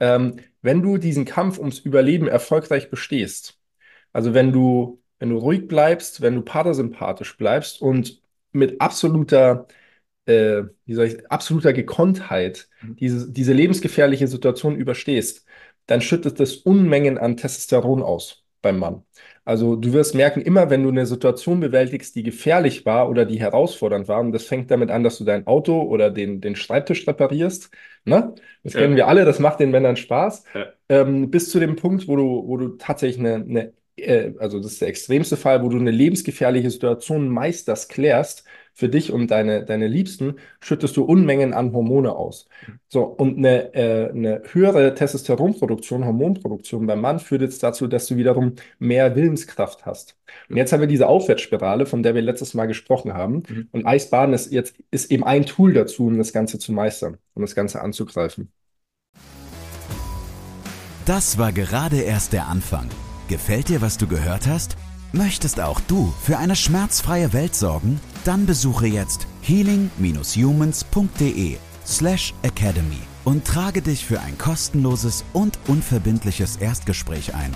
Ähm, 0.00 0.36
wenn 0.62 0.82
du 0.82 0.98
diesen 0.98 1.24
Kampf 1.24 1.58
ums 1.58 1.78
Überleben 1.78 2.28
erfolgreich 2.28 2.90
bestehst, 2.90 3.58
also 4.12 4.34
wenn 4.34 4.52
du, 4.52 5.02
wenn 5.18 5.30
du 5.30 5.38
ruhig 5.38 5.68
bleibst, 5.68 6.20
wenn 6.22 6.34
du 6.34 6.42
parasympathisch 6.42 7.36
bleibst 7.36 7.80
und 7.80 8.20
mit 8.56 8.80
absoluter, 8.80 9.66
äh, 10.26 10.62
wie 10.86 10.94
soll 10.94 11.06
ich, 11.06 11.30
absoluter 11.30 11.72
Gekonntheit 11.72 12.68
mhm. 12.82 12.96
diese, 12.96 13.32
diese 13.32 13.52
lebensgefährliche 13.52 14.28
Situation 14.28 14.76
überstehst, 14.76 15.46
dann 15.86 16.00
schüttet 16.00 16.40
das 16.40 16.54
Unmengen 16.56 17.18
an 17.18 17.36
Testosteron 17.36 18.02
aus 18.02 18.44
beim 18.62 18.78
Mann. 18.78 19.02
Also 19.44 19.76
du 19.76 19.92
wirst 19.92 20.16
merken, 20.16 20.40
immer 20.40 20.70
wenn 20.70 20.82
du 20.82 20.88
eine 20.88 21.06
Situation 21.06 21.60
bewältigst, 21.60 22.16
die 22.16 22.24
gefährlich 22.24 22.84
war 22.84 23.08
oder 23.08 23.24
die 23.24 23.38
herausfordernd 23.38 24.08
war, 24.08 24.20
und 24.20 24.32
das 24.32 24.44
fängt 24.44 24.72
damit 24.72 24.90
an, 24.90 25.04
dass 25.04 25.18
du 25.18 25.24
dein 25.24 25.46
Auto 25.46 25.82
oder 25.82 26.10
den, 26.10 26.40
den 26.40 26.56
Schreibtisch 26.56 27.06
reparierst, 27.06 27.70
ne? 28.04 28.34
Das 28.64 28.72
ja. 28.72 28.80
kennen 28.80 28.96
wir 28.96 29.06
alle, 29.06 29.24
das 29.24 29.38
macht 29.38 29.60
den 29.60 29.70
Männern 29.70 29.96
Spaß, 29.96 30.44
ja. 30.54 30.66
ähm, 30.88 31.30
bis 31.30 31.50
zu 31.50 31.60
dem 31.60 31.76
Punkt, 31.76 32.08
wo 32.08 32.16
du, 32.16 32.42
wo 32.48 32.56
du 32.56 32.70
tatsächlich 32.70 33.20
eine, 33.20 33.34
eine 33.34 33.72
äh, 33.96 34.32
also 34.38 34.58
das 34.58 34.72
ist 34.72 34.80
der 34.80 34.88
extremste 34.88 35.36
Fall, 35.36 35.62
wo 35.62 35.68
du 35.68 35.78
eine 35.78 35.90
lebensgefährliche 35.90 36.70
Situation 36.70 37.28
meisterst, 37.28 37.90
klärst 37.90 38.44
für 38.74 38.90
dich 38.90 39.10
und 39.10 39.30
deine, 39.30 39.64
deine 39.64 39.86
Liebsten, 39.86 40.34
schüttest 40.60 40.98
du 40.98 41.04
Unmengen 41.04 41.54
an 41.54 41.72
Hormone 41.72 42.14
aus. 42.14 42.46
So, 42.88 43.04
und 43.04 43.38
eine, 43.38 43.74
äh, 43.74 44.10
eine 44.10 44.42
höhere 44.52 44.94
Testosteronproduktion, 44.94 46.04
Hormonproduktion 46.04 46.86
beim 46.86 47.00
Mann 47.00 47.18
führt 47.18 47.40
jetzt 47.40 47.62
dazu, 47.62 47.86
dass 47.86 48.06
du 48.06 48.16
wiederum 48.16 48.52
mehr 48.78 49.16
Willenskraft 49.16 49.86
hast. 49.86 50.18
Und 50.50 50.58
jetzt 50.58 50.74
haben 50.74 50.80
wir 50.80 50.88
diese 50.88 51.08
Aufwärtsspirale, 51.08 51.86
von 51.86 52.02
der 52.02 52.14
wir 52.14 52.20
letztes 52.20 52.52
Mal 52.52 52.66
gesprochen 52.66 53.14
haben. 53.14 53.44
Mhm. 53.48 53.68
Und 53.72 53.86
Eisbaden 53.86 54.34
ist 54.34 54.52
jetzt 54.52 54.76
ist 54.90 55.10
eben 55.10 55.24
ein 55.24 55.46
Tool 55.46 55.72
dazu, 55.72 56.08
um 56.08 56.18
das 56.18 56.34
Ganze 56.34 56.58
zu 56.58 56.72
meistern, 56.72 57.16
um 57.32 57.42
das 57.42 57.54
Ganze 57.54 57.80
anzugreifen. 57.80 58.52
Das 61.06 61.38
war 61.38 61.52
gerade 61.52 62.00
erst 62.02 62.34
der 62.34 62.46
Anfang. 62.48 62.90
Gefällt 63.28 63.68
dir, 63.68 63.80
was 63.80 63.98
du 63.98 64.06
gehört 64.06 64.46
hast? 64.46 64.76
Möchtest 65.12 65.60
auch 65.60 65.80
du 65.80 66.14
für 66.22 66.38
eine 66.38 66.54
schmerzfreie 66.54 67.32
Welt 67.32 67.56
sorgen? 67.56 67.98
Dann 68.24 68.46
besuche 68.46 68.86
jetzt 68.86 69.26
healing-humans.de 69.42 71.56
slash 71.84 72.32
academy 72.42 73.00
und 73.24 73.44
trage 73.44 73.82
dich 73.82 74.04
für 74.04 74.20
ein 74.20 74.38
kostenloses 74.38 75.24
und 75.32 75.58
unverbindliches 75.66 76.54
Erstgespräch 76.56 77.34
ein. 77.34 77.52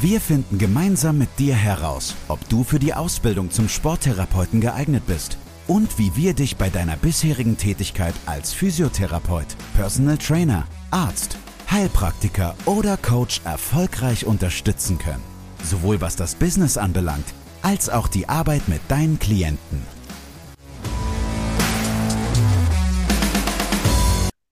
Wir 0.00 0.22
finden 0.22 0.56
gemeinsam 0.56 1.18
mit 1.18 1.28
dir 1.38 1.54
heraus, 1.54 2.14
ob 2.28 2.48
du 2.48 2.64
für 2.64 2.78
die 2.78 2.94
Ausbildung 2.94 3.50
zum 3.50 3.68
Sporttherapeuten 3.68 4.62
geeignet 4.62 5.06
bist 5.06 5.36
und 5.66 5.98
wie 5.98 6.16
wir 6.16 6.32
dich 6.32 6.56
bei 6.56 6.70
deiner 6.70 6.96
bisherigen 6.96 7.58
Tätigkeit 7.58 8.14
als 8.24 8.54
Physiotherapeut, 8.54 9.48
Personal 9.74 10.16
Trainer, 10.16 10.64
Arzt 10.90 11.36
Heilpraktiker 11.70 12.56
oder 12.66 12.96
Coach 12.96 13.42
erfolgreich 13.44 14.26
unterstützen 14.26 14.98
können. 14.98 15.22
Sowohl 15.62 16.00
was 16.00 16.16
das 16.16 16.34
Business 16.34 16.76
anbelangt, 16.76 17.26
als 17.62 17.88
auch 17.88 18.08
die 18.08 18.28
Arbeit 18.28 18.66
mit 18.66 18.80
deinen 18.88 19.20
Klienten. 19.20 19.86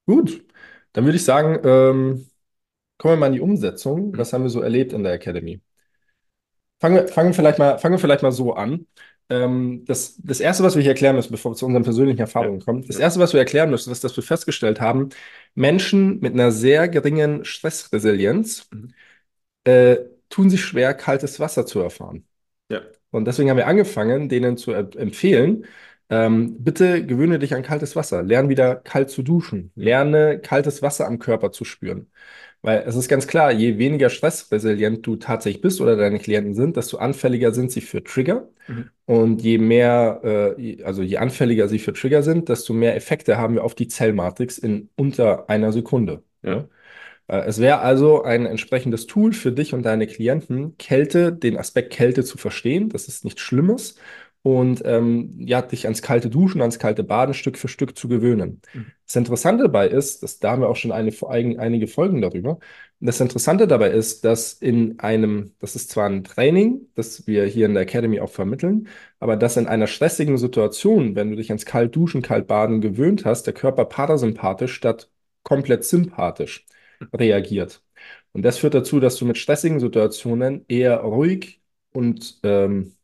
Gut, 0.05 0.45
dann 0.93 1.03
würde 1.03 1.17
ich 1.17 1.25
sagen, 1.25 1.59
ähm, 1.65 2.27
kommen 2.97 3.15
wir 3.15 3.17
mal 3.17 3.27
in 3.27 3.33
die 3.33 3.41
Umsetzung. 3.41 4.17
Was 4.17 4.31
haben 4.31 4.43
wir 4.43 4.49
so 4.49 4.61
erlebt 4.61 4.93
in 4.93 5.03
der 5.03 5.11
Academy? 5.11 5.59
Fangen 6.79 6.95
wir, 6.95 7.07
fangen 7.07 7.33
vielleicht, 7.33 7.59
mal, 7.59 7.77
fangen 7.77 7.95
wir 7.95 7.99
vielleicht 7.99 8.23
mal 8.23 8.31
so 8.31 8.53
an. 8.53 8.87
Ähm, 9.29 9.83
das, 9.85 10.17
das 10.23 10.39
Erste, 10.39 10.63
was 10.63 10.75
wir 10.75 10.81
hier 10.81 10.91
erklären 10.91 11.15
müssen, 11.15 11.31
bevor 11.31 11.51
wir 11.51 11.55
zu 11.55 11.65
unseren 11.65 11.83
persönlichen 11.83 12.19
Erfahrungen 12.19 12.61
kommen, 12.61 12.83
das 12.87 12.97
Erste, 12.97 13.19
was 13.19 13.33
wir 13.33 13.39
erklären 13.39 13.69
müssen, 13.69 13.91
ist, 13.91 14.03
dass 14.03 14.15
wir 14.15 14.23
festgestellt 14.23 14.81
haben, 14.81 15.09
Menschen 15.55 16.19
mit 16.19 16.33
einer 16.33 16.51
sehr 16.51 16.87
geringen 16.87 17.45
Stressresilienz 17.45 18.69
mhm. 18.71 18.93
äh, 19.65 19.97
tun 20.29 20.49
sich 20.49 20.63
schwer, 20.63 20.93
kaltes 20.93 21.39
Wasser 21.39 21.65
zu 21.65 21.79
erfahren. 21.79 22.25
Ja. 22.71 22.81
Und 23.11 23.25
deswegen 23.25 23.49
haben 23.49 23.57
wir 23.57 23.67
angefangen, 23.67 24.29
denen 24.29 24.57
zu 24.57 24.71
empfehlen, 24.71 25.65
ähm, 26.09 26.63
bitte 26.63 27.05
gewöhne 27.05 27.39
dich 27.39 27.53
an 27.55 27.63
kaltes 27.63 27.95
Wasser. 27.95 28.23
Lern 28.23 28.49
wieder 28.49 28.75
kalt 28.75 29.09
zu 29.11 29.21
duschen. 29.23 29.71
Lerne 29.75 30.39
kaltes 30.39 30.81
Wasser 30.81 31.05
am 31.07 31.19
Körper 31.19 31.51
zu 31.51 31.65
spüren. 31.65 32.11
Weil 32.61 32.83
es 32.85 32.95
ist 32.95 33.07
ganz 33.07 33.25
klar, 33.27 33.51
je 33.51 33.77
weniger 33.77 34.09
stressresilient 34.09 35.05
du 35.05 35.15
tatsächlich 35.15 35.61
bist 35.61 35.79
oder 35.79 35.95
deine 35.95 36.19
Klienten 36.19 36.53
sind, 36.53 36.75
desto 36.75 36.97
anfälliger 36.97 37.53
sind 37.53 37.71
sie 37.71 37.81
für 37.81 38.03
Trigger. 38.03 38.49
Mhm. 38.67 38.89
Und 39.05 39.41
je 39.41 39.57
mehr, 39.57 40.55
äh, 40.57 40.83
also 40.83 41.01
je 41.01 41.17
anfälliger 41.17 41.69
sie 41.69 41.79
für 41.79 41.93
Trigger 41.93 42.21
sind, 42.21 42.49
desto 42.49 42.73
mehr 42.73 42.95
Effekte 42.95 43.37
haben 43.37 43.55
wir 43.55 43.63
auf 43.63 43.75
die 43.75 43.87
Zellmatrix 43.87 44.57
in 44.57 44.89
unter 44.97 45.49
einer 45.49 45.71
Sekunde. 45.71 46.23
Ja. 46.43 46.67
Äh, 47.27 47.45
es 47.47 47.59
wäre 47.59 47.79
also 47.79 48.23
ein 48.23 48.45
entsprechendes 48.45 49.07
Tool 49.07 49.33
für 49.33 49.53
dich 49.53 49.73
und 49.73 49.83
deine 49.83 50.07
Klienten, 50.07 50.77
Kälte, 50.77 51.31
den 51.31 51.57
Aspekt 51.57 51.93
Kälte 51.93 52.23
zu 52.25 52.37
verstehen. 52.37 52.89
Das 52.89 53.07
ist 53.07 53.23
nichts 53.23 53.41
Schlimmes 53.41 53.95
und 54.41 54.81
ähm, 54.85 55.35
ja, 55.39 55.61
dich 55.61 55.85
ans 55.85 56.01
kalte 56.01 56.29
Duschen, 56.29 56.61
ans 56.61 56.79
kalte 56.79 57.03
Baden 57.03 57.33
Stück 57.33 57.57
für 57.57 57.67
Stück 57.67 57.97
zu 57.97 58.07
gewöhnen. 58.07 58.61
Mhm. 58.73 58.91
Das 59.05 59.15
Interessante 59.15 59.63
dabei 59.63 59.87
ist, 59.87 60.23
dass, 60.23 60.39
da 60.39 60.51
haben 60.51 60.61
wir 60.61 60.69
auch 60.69 60.75
schon 60.75 60.91
eine, 60.91 61.11
einige 61.29 61.87
Folgen 61.87 62.21
darüber, 62.21 62.59
das 63.01 63.21
Interessante 63.21 63.67
dabei 63.67 63.91
ist, 63.91 64.25
dass 64.25 64.53
in 64.53 64.99
einem, 64.99 65.53
das 65.59 65.75
ist 65.75 65.89
zwar 65.89 66.07
ein 66.09 66.23
Training, 66.23 66.87
das 66.95 67.27
wir 67.27 67.45
hier 67.45 67.65
in 67.65 67.73
der 67.73 67.83
Academy 67.83 68.19
auch 68.19 68.29
vermitteln, 68.29 68.87
aber 69.19 69.37
dass 69.37 69.55
in 69.57 69.67
einer 69.67 69.87
stressigen 69.87 70.37
Situation, 70.37 71.15
wenn 71.15 71.29
du 71.29 71.37
dich 71.37 71.49
ans 71.49 71.65
kalt 71.65 71.95
Duschen, 71.95 72.21
kalt 72.21 72.47
Baden 72.47 72.81
gewöhnt 72.81 73.23
hast, 73.25 73.43
der 73.43 73.53
Körper 73.53 73.85
parasympathisch 73.85 74.73
statt 74.73 75.09
komplett 75.43 75.85
sympathisch 75.85 76.65
reagiert. 77.13 77.81
Und 78.33 78.43
das 78.43 78.57
führt 78.59 78.73
dazu, 78.73 78.99
dass 78.99 79.15
du 79.17 79.25
mit 79.25 79.37
stressigen 79.37 79.79
Situationen 79.79 80.65
eher 80.67 80.99
ruhig 80.99 81.61
und 81.93 82.39
ähm, 82.43 82.95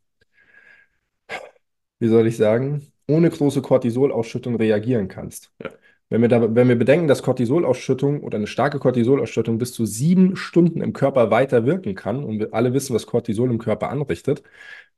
wie 1.98 2.08
soll 2.08 2.26
ich 2.26 2.36
sagen, 2.36 2.86
ohne 3.08 3.30
große 3.30 3.62
Cortisolausschüttung 3.62 4.56
reagieren 4.56 5.08
kannst. 5.08 5.52
Ja. 5.62 5.70
Wenn 6.08 6.20
wir, 6.20 6.28
da, 6.28 6.54
wenn 6.54 6.68
wir 6.68 6.76
bedenken, 6.76 7.08
dass 7.08 7.22
Cortisolausschüttung 7.24 8.20
oder 8.20 8.36
eine 8.36 8.46
starke 8.46 8.78
Cortisolausschüttung 8.78 9.58
bis 9.58 9.72
zu 9.72 9.86
sieben 9.86 10.36
Stunden 10.36 10.80
im 10.80 10.92
Körper 10.92 11.32
weiter 11.32 11.66
wirken 11.66 11.96
kann 11.96 12.22
und 12.22 12.38
wir 12.38 12.54
alle 12.54 12.72
wissen, 12.74 12.94
was 12.94 13.06
Cortisol 13.06 13.50
im 13.50 13.58
Körper 13.58 13.90
anrichtet, 13.90 14.44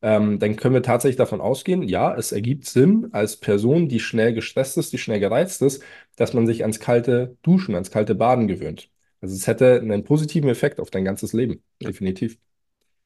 ähm, 0.02 0.38
dann 0.38 0.56
können 0.56 0.74
wir 0.74 0.82
tatsächlich 0.82 1.16
davon 1.16 1.40
ausgehen, 1.40 1.82
ja, 1.82 2.14
es 2.14 2.30
ergibt 2.32 2.66
Sinn 2.66 3.08
als 3.12 3.38
Person, 3.38 3.88
die 3.88 4.00
schnell 4.00 4.34
gestresst 4.34 4.76
ist, 4.76 4.92
die 4.92 4.98
schnell 4.98 5.18
gereizt 5.18 5.62
ist, 5.62 5.82
dass 6.16 6.34
man 6.34 6.46
sich 6.46 6.62
ans 6.62 6.78
kalte 6.78 7.36
Duschen, 7.42 7.74
ans 7.74 7.90
kalte 7.90 8.14
Baden 8.14 8.46
gewöhnt. 8.46 8.90
Also 9.22 9.34
es 9.34 9.46
hätte 9.46 9.80
einen 9.80 10.04
positiven 10.04 10.50
Effekt 10.50 10.78
auf 10.78 10.90
dein 10.90 11.04
ganzes 11.04 11.32
Leben, 11.32 11.62
definitiv. 11.82 12.38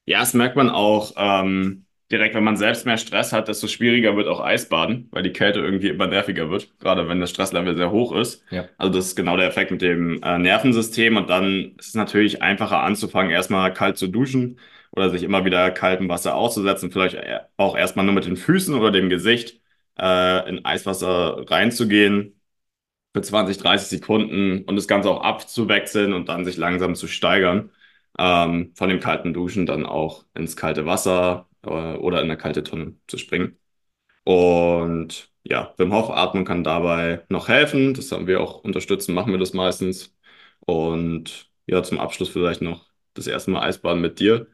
Ja, 0.07 0.18
das 0.20 0.35
merkt 0.35 0.57
man 0.57 0.70
auch. 0.70 1.12
Ähm 1.16 1.87
direkt, 2.12 2.35
wenn 2.35 2.44
man 2.44 2.57
selbst 2.57 2.87
mehr 2.87 2.98
Stress 2.98 3.33
hat, 3.33 3.48
desto 3.48 3.66
schwieriger 3.66 4.16
wird 4.16 4.29
auch 4.29 4.40
Eisbaden, 4.40 5.09
weil 5.11 5.22
die 5.22 5.33
Kälte 5.33 5.61
irgendwie 5.61 5.88
immer 5.88 6.07
nerviger 6.07 6.51
wird, 6.51 6.79
gerade 6.79 7.09
wenn 7.09 7.20
das 7.20 7.31
Stresslevel 7.31 7.77
sehr 7.77 7.90
hoch 7.90 8.14
ist. 8.14 8.44
Ja. 8.51 8.68
Also 8.79 8.92
das 8.92 9.07
ist 9.07 9.16
genau 9.16 9.37
der 9.37 9.48
Effekt 9.48 9.70
mit 9.70 9.83
dem 9.83 10.22
äh, 10.22 10.38
Nervensystem 10.38 11.16
und 11.16 11.31
dann 11.31 11.75
ist 11.79 11.88
es 11.88 11.94
natürlich 11.94 12.42
einfacher 12.42 12.83
anzufangen, 12.83 13.33
erstmal 13.33 13.72
kalt 13.72 13.96
zu 13.96 14.09
duschen 14.09 14.59
oder 14.92 15.11
sich 15.11 15.22
immer 15.22 15.44
wieder 15.44 15.70
kaltem 15.70 16.09
Wasser 16.09 16.35
auszusetzen, 16.37 16.90
vielleicht 16.92 17.18
auch 17.57 17.77
erstmal 17.77 18.05
nur 18.05 18.14
mit 18.14 18.27
den 18.27 18.37
Füßen 18.37 18.75
oder 18.75 18.90
dem 18.90 19.09
Gesicht 19.09 19.61
äh, 19.98 20.48
in 20.48 20.64
Eiswasser 20.64 21.44
reinzugehen 21.51 22.38
für 23.14 23.22
20, 23.22 23.59
30 23.59 23.88
Sekunden 23.88 24.64
und 24.64 24.77
das 24.77 24.88
Ganze 24.88 25.11
auch 25.11 25.22
abzuwechseln 25.22 26.12
und 26.12 26.29
dann 26.29 26.44
sich 26.44 26.57
langsam 26.57 26.94
zu 26.94 27.07
steigern. 27.09 27.70
Ähm, 28.18 28.72
von 28.75 28.88
dem 28.90 29.01
kalten 29.01 29.33
Duschen 29.35 29.66
dann 29.66 29.87
auch 29.87 30.25
ins 30.35 30.57
kalte 30.57 30.87
Wasser, 30.87 31.48
äh, 31.64 31.68
oder 31.96 32.18
in 32.20 32.25
eine 32.25 32.37
kalte 32.37 32.62
Tonne 32.62 32.96
zu 33.07 33.18
springen. 33.18 33.59
Und 34.25 35.31
ja, 35.44 35.75
Wim 35.77 35.92
Hof 35.92 36.11
Atmung 36.11 36.44
kann 36.44 36.64
dabei 36.64 37.25
noch 37.29 37.48
helfen. 37.48 37.94
Das 37.94 38.12
haben 38.12 38.27
wir 38.27 38.40
auch 38.40 38.62
unterstützen, 38.64 39.14
machen 39.14 39.33
wir 39.33 39.38
das 39.38 39.55
meistens. 39.55 40.14
Und 40.61 41.51
ja, 41.66 41.83
zum 41.83 41.98
Abschluss 41.98 42.29
vielleicht 42.29 42.62
noch 42.62 42.87
das 43.14 43.27
erste 43.27 43.51
Mal 43.51 43.62
Eisbaden 43.62 44.01
mit 44.01 44.20
dir. 44.20 44.46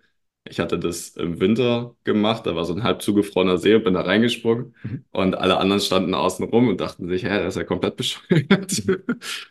Ich 0.50 0.60
hatte 0.60 0.78
das 0.78 1.10
im 1.10 1.40
Winter 1.40 1.94
gemacht, 2.04 2.46
da 2.46 2.54
war 2.56 2.64
so 2.64 2.72
ein 2.74 2.82
halb 2.82 3.02
zugefrorener 3.02 3.58
See 3.58 3.74
und 3.74 3.84
bin 3.84 3.92
da 3.94 4.00
reingesprungen. 4.00 4.74
Mhm. 4.82 5.04
Und 5.10 5.34
alle 5.36 5.58
anderen 5.58 5.80
standen 5.80 6.14
außen 6.14 6.46
rum 6.48 6.68
und 6.68 6.80
dachten 6.80 7.06
sich, 7.08 7.24
hä, 7.24 7.28
der 7.28 7.48
ist 7.48 7.56
ja 7.56 7.64
komplett 7.64 7.96
bescheuert. 7.96 8.82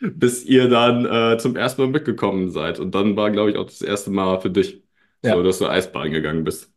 Bis 0.00 0.44
ihr 0.44 0.68
dann 0.68 1.06
äh, 1.06 1.38
zum 1.38 1.54
ersten 1.54 1.82
Mal 1.82 1.90
mitgekommen 1.90 2.50
seid. 2.50 2.80
Und 2.80 2.94
dann 2.96 3.16
war, 3.16 3.30
glaube 3.30 3.50
ich, 3.50 3.56
auch 3.56 3.66
das 3.66 3.82
erste 3.82 4.10
Mal 4.10 4.40
für 4.40 4.50
dich. 4.50 4.82
Ja. 5.22 5.34
So, 5.34 5.42
dass 5.42 5.58
du 5.58 5.68
Eisbahn 5.68 6.10
gegangen 6.10 6.44
bist. 6.44 6.72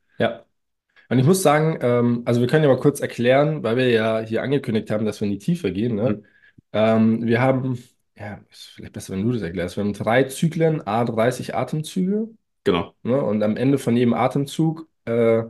Und 1.12 1.20
ich 1.20 1.26
muss 1.26 1.44
sagen, 1.44 1.78
ähm, 1.82 2.22
also 2.24 2.40
wir 2.40 2.48
können 2.48 2.64
ja 2.64 2.70
mal 2.70 2.80
kurz 2.80 3.02
erklären, 3.02 3.64
weil 3.64 3.76
wir 3.76 3.90
ja 3.90 4.22
hier 4.22 4.44
angekündigt 4.44 4.90
haben, 4.92 5.04
dass 5.04 5.20
wir 5.20 5.26
in 5.26 5.34
die 5.34 5.40
Tiefe 5.40 5.74
gehen. 5.74 5.96
Ne? 5.96 6.10
Mhm. 6.10 6.26
Ähm, 6.72 7.28
wir 7.28 7.42
haben, 7.42 7.84
ja, 8.18 8.40
ist 8.50 8.68
vielleicht 8.76 8.94
besser, 8.94 9.12
wenn 9.12 9.26
du 9.26 9.34
das 9.34 9.42
erklärst. 9.42 9.76
Wir 9.76 9.84
haben 9.84 9.92
drei 9.92 10.24
Zyklen, 10.24 10.88
a 10.88 11.04
30 11.04 11.54
Atemzüge. 11.54 12.30
Genau. 12.64 12.96
Ne? 13.04 13.22
Und 13.22 13.44
am 13.44 13.58
Ende 13.58 13.78
von 13.78 13.98
jedem 13.98 14.14
Atemzug 14.14 14.88
äh, 15.04 15.44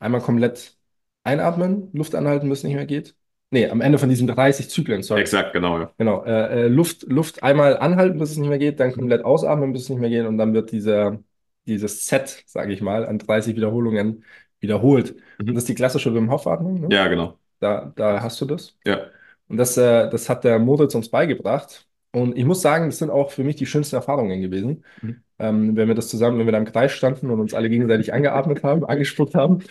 einmal 0.00 0.20
komplett 0.20 0.76
einatmen, 1.22 1.90
Luft 1.92 2.16
anhalten, 2.16 2.48
bis 2.48 2.58
es 2.58 2.64
nicht 2.64 2.74
mehr 2.74 2.86
geht. 2.86 3.14
Nee, 3.50 3.68
am 3.68 3.80
Ende 3.80 3.98
von 3.98 4.08
diesen 4.08 4.26
30 4.26 4.68
Zyklen, 4.68 5.04
sorry. 5.04 5.20
Exakt, 5.20 5.52
genau. 5.52 5.78
Ja. 5.78 5.92
Genau, 5.96 6.24
äh, 6.24 6.64
äh, 6.64 6.66
Luft, 6.66 7.04
Luft 7.04 7.44
einmal 7.44 7.78
anhalten, 7.78 8.18
bis 8.18 8.32
es 8.32 8.36
nicht 8.36 8.48
mehr 8.48 8.58
geht, 8.58 8.80
dann 8.80 8.92
komplett 8.92 9.24
ausatmen, 9.24 9.72
bis 9.72 9.82
es 9.82 9.90
nicht 9.90 10.00
mehr 10.00 10.10
geht 10.10 10.26
und 10.26 10.38
dann 10.38 10.54
wird 10.54 10.72
dieser, 10.72 11.20
dieses 11.68 12.08
Set, 12.08 12.42
sage 12.46 12.72
ich 12.72 12.80
mal, 12.80 13.06
an 13.06 13.20
30 13.20 13.54
Wiederholungen 13.54 14.24
wiederholt. 14.60 15.14
Mhm. 15.38 15.48
Und 15.48 15.54
das 15.54 15.62
ist 15.64 15.68
die 15.68 15.74
klassische 15.74 16.14
Wim 16.14 16.30
Hof 16.30 16.46
Atmung, 16.46 16.80
ne? 16.80 16.88
Ja, 16.94 17.06
genau. 17.08 17.38
Da, 17.60 17.92
da 17.96 18.22
hast 18.22 18.40
du 18.40 18.44
das. 18.46 18.76
Ja. 18.86 19.00
Und 19.48 19.56
das, 19.56 19.76
äh, 19.76 20.08
das 20.10 20.28
hat 20.28 20.44
der 20.44 20.58
Moritz 20.58 20.94
uns 20.94 21.08
beigebracht. 21.10 21.86
Und 22.12 22.36
ich 22.38 22.44
muss 22.44 22.62
sagen, 22.62 22.86
das 22.86 22.98
sind 22.98 23.10
auch 23.10 23.30
für 23.30 23.44
mich 23.44 23.56
die 23.56 23.66
schönsten 23.66 23.96
Erfahrungen 23.96 24.40
gewesen. 24.40 24.84
Mhm. 25.02 25.22
Ähm, 25.38 25.76
wenn 25.76 25.88
wir 25.88 25.94
das 25.94 26.08
zusammen, 26.08 26.38
wenn 26.38 26.46
wir 26.46 26.52
da 26.52 26.58
im 26.58 26.64
Kreis 26.64 26.92
standen 26.92 27.30
und 27.30 27.40
uns 27.40 27.54
alle 27.54 27.68
gegenseitig 27.70 28.12
angeatmet 28.12 28.62
haben, 28.62 28.84
angespuckt 28.86 29.34
haben. 29.34 29.62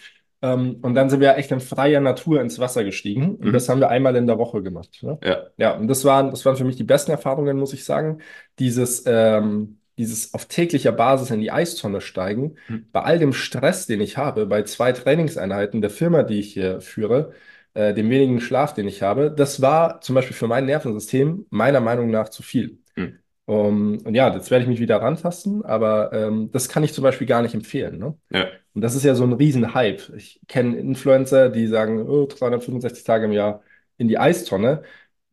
Ähm, 0.41 0.78
und 0.82 0.93
dann 0.93 1.10
sind 1.10 1.19
wir 1.19 1.36
echt 1.38 1.52
in 1.52 1.60
freier 1.60 2.00
Natur 2.00 2.41
ins 2.41 2.60
Wasser 2.60 2.84
gestiegen. 2.84 3.36
Und 3.36 3.52
Mhm. 3.52 3.54
das 3.54 3.67
haben 3.69 3.80
wir 3.80 3.89
einmal 3.89 4.15
in 4.15 4.28
der 4.28 4.38
Woche 4.38 4.62
gemacht. 4.62 5.00
Ne? 5.02 5.17
Ja. 5.23 5.47
Ja, 5.58 5.71
und 5.76 5.88
das 5.88 6.06
waren, 6.06 6.30
das 6.30 6.45
waren 6.45 6.56
für 6.56 6.63
mich 6.63 6.76
die 6.76 6.84
besten 6.84 7.12
Erfahrungen, 7.12 7.58
muss 7.58 7.73
ich 7.73 7.84
sagen. 7.86 8.21
Dieses, 8.60 9.04
ähm, 9.08 9.80
dieses 9.97 10.33
auf 10.33 10.45
täglicher 10.45 10.91
Basis 10.91 11.31
in 11.31 11.41
die 11.41 11.51
Eistonne 11.51 12.01
steigen, 12.01 12.55
Mhm. 12.67 12.88
bei 12.91 13.01
all 13.01 13.19
dem 13.19 13.33
Stress, 13.33 13.88
den 13.88 14.01
ich 14.01 14.17
habe, 14.17 14.45
bei 14.45 14.63
zwei 14.63 14.91
Trainingseinheiten 14.91 15.81
der 15.81 15.89
Firma, 15.89 16.23
die 16.23 16.39
ich 16.39 16.53
hier 16.53 16.81
führe, 16.81 17.31
äh, 17.73 17.93
dem 17.93 18.10
wenigen 18.10 18.39
Schlaf, 18.41 18.73
den 18.73 18.88
ich 18.88 19.01
habe, 19.01 19.31
das 19.31 19.62
war 19.62 20.01
zum 20.01 20.15
Beispiel 20.15 20.36
für 20.36 20.47
mein 20.47 20.65
Nervensystem 20.65 21.45
meiner 21.49 21.79
Meinung 21.79 22.10
nach 22.12 22.29
zu 22.29 22.43
viel. 22.43 22.79
Mhm. 22.95 23.19
Um, 23.45 23.99
und 24.03 24.13
ja, 24.13 24.33
jetzt 24.33 24.51
werde 24.51 24.63
ich 24.63 24.69
mich 24.69 24.81
wieder 24.81 25.01
rantasten, 25.01 25.63
aber 25.63 26.12
ähm, 26.12 26.49
das 26.51 26.67
kann 26.67 26.83
ich 26.83 26.93
zum 26.93 27.03
Beispiel 27.03 27.25
gar 27.27 27.41
nicht 27.41 27.53
empfehlen. 27.55 27.97
Ne? 27.97 28.13
Ja. 28.29 28.47
Und 28.73 28.81
das 28.81 28.93
ist 28.93 29.05
ja 29.05 29.15
so 29.15 29.23
ein 29.23 29.31
Riesenhype. 29.31 30.17
Ich 30.17 30.41
kenne 30.49 30.75
Influencer, 30.77 31.47
die 31.49 31.67
sagen, 31.67 32.01
oh, 32.10 32.25
365 32.27 33.05
Tage 33.05 33.23
im 33.25 33.31
Jahr 33.31 33.63
in 33.97 34.10
die 34.10 34.17
Eistonne. 34.19 34.83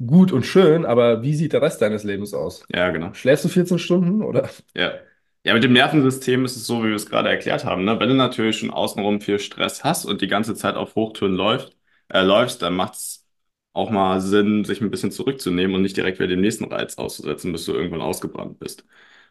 Gut 0.04 0.32
und 0.32 0.44
schön, 0.44 0.84
aber 0.84 1.22
wie 1.22 1.34
sieht 1.34 1.52
der 1.52 1.62
Rest 1.62 1.80
deines 1.80 2.04
Lebens 2.04 2.34
aus? 2.34 2.64
Ja, 2.72 2.90
genau. 2.90 3.14
Schläfst 3.14 3.44
du 3.44 3.48
14 3.48 3.78
Stunden 3.78 4.22
oder? 4.22 4.48
Ja. 4.74 4.94
Ja, 5.46 5.52
mit 5.52 5.62
dem 5.62 5.74
Nervensystem 5.74 6.44
ist 6.46 6.56
es 6.56 6.66
so, 6.66 6.82
wie 6.82 6.88
wir 6.88 6.94
es 6.96 7.04
gerade 7.06 7.28
erklärt 7.28 7.64
haben. 7.66 7.84
Ne? 7.84 8.00
Wenn 8.00 8.08
du 8.08 8.14
natürlich 8.14 8.58
schon 8.58 8.70
außenrum 8.70 9.20
viel 9.20 9.38
Stress 9.38 9.84
hast 9.84 10.06
und 10.06 10.22
die 10.22 10.26
ganze 10.26 10.54
Zeit 10.54 10.74
auf 10.74 10.94
Hochtouren 10.94 11.34
läuft, 11.34 11.76
äh, 12.08 12.22
läufst, 12.22 12.62
dann 12.62 12.74
macht 12.74 12.94
es 12.94 13.26
auch 13.74 13.90
mal 13.90 14.20
Sinn, 14.22 14.64
sich 14.64 14.80
ein 14.80 14.90
bisschen 14.90 15.12
zurückzunehmen 15.12 15.76
und 15.76 15.82
nicht 15.82 15.96
direkt 15.98 16.18
wieder 16.18 16.28
dem 16.28 16.40
nächsten 16.40 16.64
Reiz 16.64 16.96
auszusetzen, 16.96 17.52
bis 17.52 17.66
du 17.66 17.74
irgendwann 17.74 18.00
ausgebrannt 18.00 18.58
bist. 18.58 18.86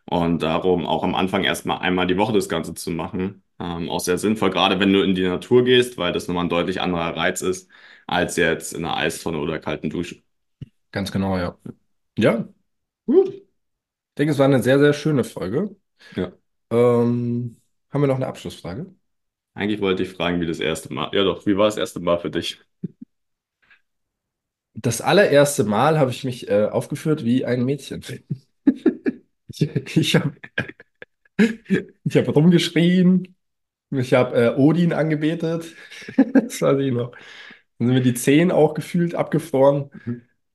Und 0.05 0.43
darum 0.43 0.85
auch 0.85 1.03
am 1.03 1.15
Anfang 1.15 1.43
erstmal 1.43 1.79
einmal 1.79 2.05
die 2.07 2.17
Woche 2.17 2.33
das 2.33 2.49
Ganze 2.49 2.73
zu 2.75 2.91
machen, 2.91 3.43
ähm, 3.59 3.89
auch 3.89 3.99
sehr 4.01 4.17
sinnvoll, 4.19 4.51
gerade 4.51 4.79
wenn 4.79 4.93
du 4.93 5.01
in 5.01 5.15
die 5.15 5.23
Natur 5.27 5.63
gehst, 5.63 5.97
weil 5.97 6.13
das 6.13 6.27
nochmal 6.27 6.45
ein 6.45 6.49
deutlich 6.49 6.79
anderer 6.81 7.15
Reiz 7.17 7.41
ist, 7.41 7.69
als 8.05 8.35
jetzt 8.37 8.73
in 8.73 8.85
einer 8.85 8.97
Eistonne 8.97 9.39
oder 9.39 9.57
kalten 9.59 9.89
Dusche. 9.89 10.21
Ganz 10.93 11.11
genau, 11.11 11.37
ja. 11.37 11.57
Ja, 12.17 12.47
gut. 13.07 13.29
Ich 13.29 13.43
denke, 14.17 14.31
es 14.31 14.37
war 14.39 14.45
eine 14.45 14.61
sehr, 14.61 14.79
sehr 14.79 14.93
schöne 14.93 15.23
Folge. 15.23 15.75
Ja. 16.15 16.31
Ähm, 16.71 17.57
haben 17.89 18.01
wir 18.01 18.07
noch 18.07 18.15
eine 18.15 18.27
Abschlussfrage? 18.27 18.93
Eigentlich 19.55 19.81
wollte 19.81 20.03
ich 20.03 20.09
fragen, 20.09 20.39
wie 20.39 20.45
das 20.45 20.59
erste 20.59 20.93
Mal. 20.93 21.09
Ja 21.13 21.23
doch, 21.23 21.45
wie 21.47 21.57
war 21.57 21.65
das 21.65 21.77
erste 21.77 21.99
Mal 21.99 22.19
für 22.19 22.29
dich? 22.29 22.61
Das 24.75 25.01
allererste 25.01 25.63
Mal 25.63 25.99
habe 25.99 26.11
ich 26.11 26.23
mich 26.23 26.47
äh, 26.47 26.65
aufgeführt 26.65 27.25
wie 27.25 27.43
ein 27.43 27.65
Mädchen. 27.65 28.03
Ich, 29.47 29.97
ich 29.97 30.15
habe 30.15 30.33
ich 32.03 32.17
hab 32.17 32.35
rumgeschrien, 32.35 33.35
ich 33.91 34.13
habe 34.13 34.35
äh, 34.35 34.55
Odin 34.57 34.93
angebetet, 34.93 35.75
das 36.33 36.61
weiß 36.61 36.79
ich 36.79 36.93
noch. 36.93 37.11
Dann 37.79 37.87
sind 37.87 37.95
mir 37.95 38.01
die 38.01 38.13
Zehen 38.13 38.51
auch 38.51 38.73
gefühlt 38.73 39.15
abgefroren. 39.15 39.91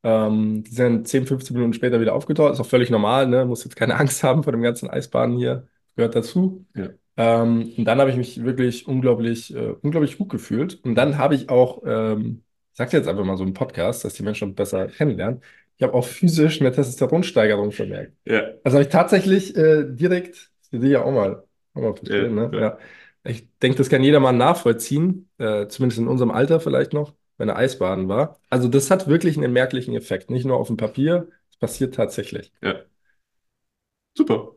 Ähm, 0.03 0.63
die 0.65 0.71
sind 0.75 1.09
10, 1.09 1.27
15 1.27 1.55
Minuten 1.55 1.73
später 1.75 2.01
wieder 2.01 2.15
aufgetaucht. 2.15 2.53
Ist 2.53 2.61
auch 2.61 2.67
völlig 2.67 2.91
normal, 2.91 3.27
ne? 3.27 3.45
Muss 3.45 3.65
jetzt 3.65 3.77
keine 3.77 3.97
Angst 3.99 4.23
haben 4.23 4.43
vor 4.43 4.53
dem 4.53 4.63
ganzen 4.63 4.89
Eisbahnen 4.91 5.37
hier. 5.37 5.67
Gehört 5.97 6.15
dazu. 6.15 6.65
Ja. 6.75 6.89
Ähm, 7.17 7.73
und 7.77 7.85
dann 7.85 7.99
habe 8.01 8.11
ich 8.11 8.17
mich 8.17 8.45
wirklich 8.45 8.87
unglaublich, 8.87 9.55
äh, 9.55 9.75
unglaublich 9.83 10.19
gut 10.19 10.29
gefühlt. 10.29 10.83
Und 10.85 10.95
dann 10.95 11.19
habe 11.19 11.35
ich 11.35 11.49
auch, 11.51 11.83
ähm, 11.85 12.45
ich 12.73 12.79
sage 12.79 12.97
jetzt 12.97 13.09
einfach 13.09 13.25
mal 13.25 13.37
so 13.37 13.43
im 13.45 13.55
Podcast, 13.55 14.05
dass 14.05 14.15
die 14.15 14.23
Menschen 14.23 14.55
besser 14.55 14.87
kennenlernen. 14.87 15.41
Ich 15.77 15.83
habe 15.83 15.95
auch 15.95 16.05
physisch 16.05 16.61
eine 16.61 16.73
Testosteronsteigerung 16.73 17.73
vermerkt. 17.73 18.13
Ja, 18.25 18.43
Also 18.65 18.77
habe 18.79 18.83
ich 18.87 18.93
tatsächlich 18.93 19.57
äh, 19.57 19.85
direkt, 19.89 20.51
das 20.63 20.73
will 20.73 20.85
ich 20.85 20.93
ja 20.93 21.03
auch 21.03 21.13
mal, 21.13 21.45
auch 21.75 21.81
mal 21.81 21.95
verstehen, 21.97 22.37
Ja, 22.37 22.49
ne? 22.49 22.51
ja. 22.53 22.61
Ja. 22.61 22.79
Ich 23.25 23.49
denke, 23.63 23.79
das 23.79 23.89
kann 23.91 24.03
jeder 24.03 24.21
mal 24.21 24.33
nachvollziehen, 24.33 25.29
äh, 25.39 25.67
zumindest 25.69 25.99
in 26.01 26.09
unserem 26.09 26.31
Alter 26.31 26.61
vielleicht 26.61 26.93
noch, 26.93 27.15
wenn 27.39 27.49
er 27.49 27.57
Eisbaden 27.57 28.09
war. 28.09 28.39
Also 28.51 28.69
das 28.69 28.91
hat 28.91 29.09
wirklich 29.09 29.37
einen 29.37 29.53
merklichen 29.53 29.95
Effekt, 29.95 30.31
nicht 30.31 30.45
nur 30.47 30.57
auf 30.59 30.69
dem 30.69 30.77
Papier, 30.77 31.29
es 31.51 31.57
passiert 31.57 31.95
tatsächlich. 31.95 32.53
ja. 32.63 32.85
Super. 34.15 34.53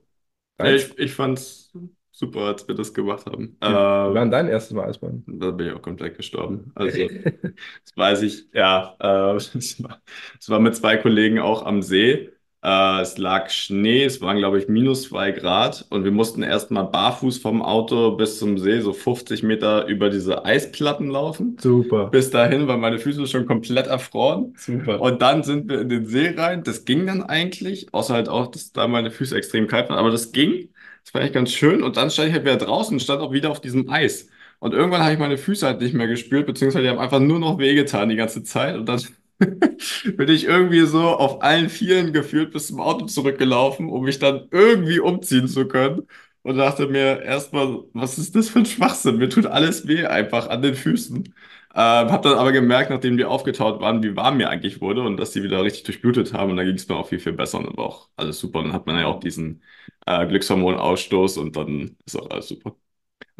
Ja, 0.60 0.72
ich, 0.74 0.98
ich 1.00 1.13
fand's 1.15 1.74
super, 2.12 2.41
als 2.41 2.67
wir 2.67 2.76
das 2.76 2.94
gemacht 2.94 3.26
haben. 3.28 3.58
Wie 3.65 4.13
war 4.13 4.13
Ähm, 4.13 4.24
denn 4.24 4.32
dein 4.32 4.48
erstes 4.50 4.74
Mal 4.76 4.88
Eisbaden? 4.89 5.28
da 5.28 5.52
bin 5.52 5.67
ich 5.67 5.74
auch 5.74 5.82
komplett 5.82 6.17
gestorben. 6.17 6.72
Also, 6.76 7.10
das 7.86 7.98
weiß 7.98 8.22
ich, 8.24 8.50
ja. 8.54 8.96
Äh, 9.00 9.36
es 9.58 9.82
war, 9.84 10.02
es 10.39 10.50
war 10.50 10.60
mit 10.60 10.76
zwei 10.76 10.98
Kollegen 10.98 11.39
auch 11.39 11.63
am 11.65 11.82
See. 11.82 12.32
Äh, 12.63 13.02
es 13.02 13.17
lag 13.17 13.50
Schnee, 13.50 14.04
es 14.06 14.21
waren, 14.21 14.38
glaube 14.38 14.60
ich, 14.60 14.67
minus 14.67 15.04
zwei 15.04 15.32
Grad 15.32 15.86
und 15.89 16.04
wir 16.04 16.12
mussten 16.12 16.43
erstmal 16.43 16.86
barfuß 16.86 17.39
vom 17.39 17.62
Auto 17.62 18.12
bis 18.15 18.38
zum 18.39 18.58
See, 18.58 18.82
so 18.82 18.93
50 18.93 19.43
Meter 19.43 19.88
über 19.88 20.10
diese 20.10 20.45
Eisplatten 20.45 21.10
laufen. 21.10 21.58
Super, 21.58 22.10
Bis 22.10 22.30
dahin 22.30 22.67
waren 22.67 22.80
meine 22.82 23.00
Füße 23.00 23.26
schon 23.28 23.45
komplett 23.47 23.88
erfroren. 23.88 24.56
super. 24.56 25.02
Und 25.02 25.21
dann 25.21 25.43
sind 25.43 25.69
wir 25.69 25.82
in 25.82 25.89
den 25.89 26.06
See 26.06 26.30
rein. 26.38 26.63
Das 26.63 26.86
ging 26.86 27.06
dann 27.08 27.24
eigentlich, 27.24 27.93
außer 27.93 28.13
halt 28.13 28.30
auch, 28.30 28.47
dass 28.47 28.71
da 28.71 28.88
meine 28.88 29.12
Füße 29.12 29.36
extrem 29.36 29.67
kalt 29.67 29.89
waren. 29.89 29.97
Aber 29.97 30.12
das 30.12 30.32
ging. 30.32 30.69
Das 31.04 31.13
war 31.13 31.21
echt 31.21 31.34
ganz 31.34 31.52
schön. 31.52 31.82
Und 31.84 31.97
dann 31.97 32.12
stand 32.12 32.28
ich 32.30 32.34
halt 32.36 32.43
wieder 32.45 32.58
draußen 32.58 32.93
und 32.93 33.00
stand 33.00 33.21
auch 33.21 33.32
wieder 33.32 33.50
auf 33.50 33.62
diesem 33.62 33.89
Eis. 33.89 34.28
Und 34.60 34.74
irgendwann 34.74 35.02
habe 35.02 35.13
ich 35.13 35.19
meine 35.19 35.38
Füße 35.38 35.65
halt 35.65 35.82
nicht 35.82 35.93
mehr 35.95 36.08
gespürt, 36.08 36.45
beziehungsweise 36.45 36.84
die 36.84 36.89
haben 36.89 37.00
einfach 37.00 37.19
nur 37.19 37.39
noch 37.39 37.58
wehgetan 37.58 38.10
die 38.10 38.15
ganze 38.15 38.43
Zeit. 38.43 38.76
Und 38.76 38.86
dann 38.88 39.02
bin 40.17 40.30
ich 40.30 40.45
irgendwie 40.45 40.82
so 40.86 41.01
auf 41.10 41.41
allen 41.43 41.69
Vieren 41.69 42.13
geführt 42.13 42.51
bis 42.54 42.67
zum 42.67 42.80
Auto 42.80 43.06
zurückgelaufen, 43.06 43.89
um 43.89 44.04
mich 44.06 44.19
dann 44.19 44.47
irgendwie 44.51 44.99
umziehen 44.99 45.47
zu 45.47 45.67
können. 45.67 46.04
Und 46.43 46.58
dachte 46.58 46.88
mir 46.88 47.21
erstmal, 47.21 47.84
was 47.93 48.17
ist 48.17 48.36
das 48.36 48.49
für 48.49 48.60
ein 48.60 48.65
Schwachsinn? 48.65 49.17
Mir 49.17 49.30
tut 49.30 49.45
alles 49.45 49.88
weh 49.88 50.06
einfach 50.08 50.49
an 50.49 50.62
den 50.63 50.73
Füßen. 50.75 51.17
Ähm, 51.23 51.34
hab 51.75 52.21
dann 52.23 52.34
aber 52.38 52.51
gemerkt, 52.51 52.89
nachdem 52.89 53.17
die 53.17 53.25
aufgetaut 53.25 53.80
waren, 53.80 54.01
wie 54.04 54.15
warm 54.15 54.38
mir 54.38 54.49
eigentlich 54.49 54.82
wurde 54.82 55.04
und 55.04 55.17
dass 55.17 55.32
die 55.32 55.43
wieder 55.43 55.63
richtig 55.63 55.84
durchblutet 55.84 56.34
haben. 56.34 56.51
Und 56.51 56.58
dann 56.58 56.65
ging 56.65 56.75
es 56.75 56.88
mir 56.88 56.95
auch 56.95 57.08
viel, 57.08 57.19
viel 57.19 57.34
besser 57.34 57.60
und 57.60 57.65
dann 57.67 57.77
war 57.77 57.86
auch 57.86 58.10
alles 58.17 58.39
super. 58.39 58.60
Und 58.60 58.65
dann 58.65 58.73
hat 58.73 58.88
man 58.88 58.97
ja 58.97 59.06
auch 59.06 59.19
diesen 59.19 59.62
äh, 60.06 60.25
Glückshormonausstoß 60.27 61.38
und 61.38 61.56
dann 61.56 61.95
ist 62.06 62.15
auch 62.19 62.30
alles 62.30 62.47
super. 62.49 62.75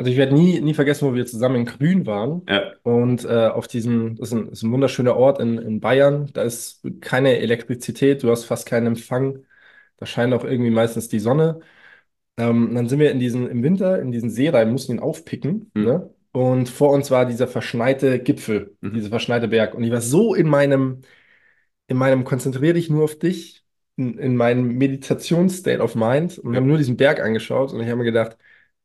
Also 0.02 0.10
ich 0.10 0.18
werde 0.18 0.34
nie, 0.34 0.60
nie 0.62 0.74
vergessen, 0.74 1.08
wo 1.08 1.14
wir 1.14 1.28
zusammen 1.28 1.58
in 1.58 1.66
Grün 1.66 2.08
waren. 2.08 2.42
Ja, 2.50 2.72
Und 2.82 3.24
äh, 3.24 3.50
auf 3.50 3.68
diesem, 3.68 4.16
das 4.16 4.30
ist 4.30 4.34
ein, 4.34 4.48
ist 4.50 4.64
ein 4.64 4.72
wunderschöner 4.72 5.16
Ort 5.16 5.40
in, 5.40 5.60
in 5.60 5.80
Bayern. 5.80 6.32
Da 6.34 6.42
ist 6.42 6.82
keine 7.02 7.38
Elektrizität, 7.38 8.24
du 8.24 8.32
hast 8.32 8.46
fast 8.46 8.66
keinen 8.66 8.88
Empfang. 8.88 9.46
Da 9.98 10.08
scheint 10.08 10.34
auch 10.34 10.44
irgendwie 10.44 10.72
meistens 10.72 11.08
die 11.08 11.20
Sonne. 11.20 11.60
Ähm, 12.36 12.74
dann 12.74 12.90
sind 12.90 12.98
wir 12.98 13.12
in 13.12 13.20
diesen, 13.20 13.48
im 13.48 13.62
Winter 13.62 14.02
in 14.02 14.12
diesen 14.12 14.32
See 14.32 14.50
rein, 14.50 14.72
mussten 14.72 14.94
ihn 14.94 15.00
aufpicken. 15.00 15.70
Mhm. 15.76 15.84
Ne? 15.84 16.10
Und 16.32 16.68
vor 16.68 16.90
uns 16.90 17.12
war 17.12 17.28
dieser 17.28 17.48
verschneite 17.48 18.18
Gipfel, 18.18 18.76
Mhm. 18.82 18.96
dieser 18.96 19.10
verschneite 19.10 19.50
Berg. 19.50 19.76
Und 19.76 19.84
ich 19.84 19.92
war 19.92 20.02
so 20.02 20.34
in 20.34 20.50
meinem, 20.50 21.02
in 21.86 21.98
meinem 21.98 22.24
konzentriere 22.24 22.74
dich 22.74 22.90
nur 22.90 23.04
auf 23.04 23.20
dich, 23.20 23.64
in, 23.98 24.18
in 24.18 24.36
meinem 24.36 24.80
Meditations-State 24.80 25.80
of 25.80 25.94
Mind 25.94 26.40
und 26.40 26.54
Ja. 26.54 26.58
habe 26.58 26.68
nur 26.68 26.80
diesen 26.80 26.98
Berg 26.98 27.20
angeschaut 27.20 27.72
und 27.72 27.82
ich 27.82 27.88
habe 27.88 27.98
mir 27.98 28.06
gedacht, 28.06 28.36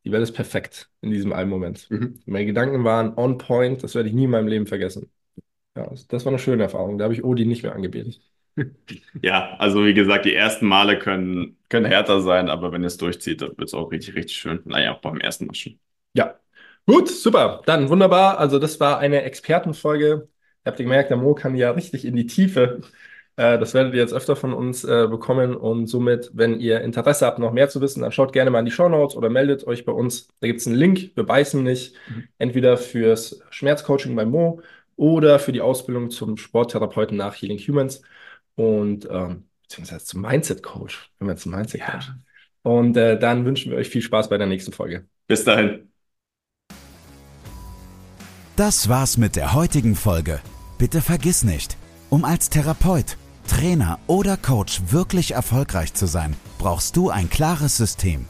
die 0.07 0.12
Welt 0.12 0.23
ist 0.23 0.35
perfekt 0.35 0.88
in 1.01 1.11
diesem 1.11 1.33
einen 1.33 1.51
Moment. 1.51 1.90
Mhm. 1.90 2.21
Meine 2.27 2.47
Gedanken 2.47 2.85
waren 2.85 3.14
on 3.16 3.38
point, 3.38 3.83
das 3.83 3.97
werde 3.97 4.09
ich 4.09 4.14
nie 4.14 4.25
in 4.25 4.31
meinem 4.31 4.47
Leben 4.47 4.69
vergessen. 4.69 5.11
Ja, 5.77 5.92
das, 6.09 6.25
war 6.25 6.31
eine 6.31 6.38
schöne 6.38 6.62
Erfahrung. 6.62 6.97
Da 6.97 7.05
habe 7.05 7.14
ich 7.14 7.25
Odin 7.25 7.49
nicht 7.49 7.64
mehr 7.64 7.75
angebetet. 7.75 8.21
Ja, 9.21 9.55
also 9.59 9.85
wie 9.85 9.92
gesagt, 9.92 10.25
die 10.25 10.35
ersten 10.35 10.66
Male 10.66 10.99
können, 10.99 11.59
können 11.69 11.85
härter 11.85 12.23
sein, 12.23 12.49
aber 12.49 12.73
wenn 12.73 12.83
ihr 12.83 12.87
es 12.87 12.97
durchzieht, 12.97 13.42
dann 13.42 13.51
wird 13.51 13.69
es 13.69 13.75
auch 13.75 13.90
richtig, 13.90 14.14
richtig 14.14 14.37
schön. 14.37 14.62
Naja, 14.64 14.95
auch 14.95 15.01
beim 15.03 15.19
ersten 15.19 15.45
Mal 15.45 15.55
schon. 15.55 15.79
Ja, 16.14 16.38
gut, 16.87 17.11
super. 17.11 17.61
Dann 17.66 17.90
wunderbar. 17.90 18.38
Also 18.38 18.59
das 18.59 18.81
war 18.81 18.99
eine 18.99 19.23
Expertenfolge. 19.25 20.29
Habt 20.64 20.79
ihr 20.79 20.85
gemerkt, 20.85 21.11
der 21.11 21.19
Mo 21.19 21.35
kann 21.35 21.55
ja 21.55 21.73
richtig 21.73 22.07
in 22.07 22.16
die 22.16 22.27
Tiefe. 22.27 22.81
Äh, 23.37 23.59
das 23.59 23.75
werdet 23.75 23.94
ihr 23.94 24.01
jetzt 24.01 24.14
öfter 24.14 24.37
von 24.37 24.53
uns 24.53 24.85
äh, 24.85 25.07
bekommen 25.09 25.55
und 25.55 25.87
somit, 25.87 26.31
wenn 26.35 26.59
ihr 26.59 26.81
Interesse 26.81 27.27
habt, 27.27 27.38
noch 27.38 27.53
mehr 27.53 27.68
zu 27.68 27.81
wissen, 27.81 28.03
dann 28.03 28.12
schaut 28.12 28.33
gerne 28.33 28.51
mal 28.51 28.61
in 28.61 28.64
die 28.64 28.70
Show 28.70 28.88
Notes 28.88 29.16
oder 29.16 29.29
meldet 29.29 29.66
euch 29.66 29.85
bei 29.85 29.92
uns. 29.92 30.29
Da 30.40 30.46
gibt 30.46 30.61
es 30.61 30.66
einen 30.66 30.77
Link, 30.77 31.12
wir 31.14 31.25
beißen 31.25 31.62
nicht, 31.62 31.94
mhm. 32.09 32.25
entweder 32.38 32.77
fürs 32.77 33.40
Schmerzcoaching 33.51 34.16
bei 34.16 34.25
Mo 34.25 34.61
oder 34.96 35.38
für 35.38 35.53
die 35.53 35.61
Ausbildung 35.61 36.11
zum 36.11 36.37
Sporttherapeuten 36.37 37.16
nach 37.16 37.35
Healing 37.35 37.59
Humans 37.59 38.03
und 38.55 39.07
ähm, 39.11 39.44
beziehungsweise 39.62 40.05
zum 40.05 40.22
Mindset 40.22 40.62
Coach, 40.62 41.11
wenn 41.18 41.29
wir 41.29 41.37
zum 41.37 41.53
Mindset 41.53 41.83
Coach. 41.83 42.09
Ja. 42.09 42.18
Und 42.62 42.96
äh, 42.96 43.18
dann 43.18 43.44
wünschen 43.44 43.70
wir 43.70 43.79
euch 43.79 43.88
viel 43.88 44.03
Spaß 44.03 44.29
bei 44.29 44.38
der 44.38 44.46
nächsten 44.46 44.72
Folge. 44.72 45.07
Bis 45.29 45.44
dahin. 45.44 45.92
Das 48.57 48.88
war's 48.88 49.18
mit 49.18 49.37
der 49.37 49.53
heutigen 49.53 49.94
Folge. 49.94 50.40
Bitte 50.79 51.03
vergiss 51.03 51.44
nicht, 51.44 51.77
um 52.09 52.25
als 52.25 52.49
Therapeut, 52.49 53.18
Trainer 53.46 53.98
oder 54.06 54.37
Coach 54.37 54.82
wirklich 54.90 55.32
erfolgreich 55.32 55.94
zu 55.94 56.06
sein, 56.06 56.37
brauchst 56.59 56.96
du 56.96 57.11
ein 57.11 57.30
klares 57.30 57.76
System. 57.76 58.26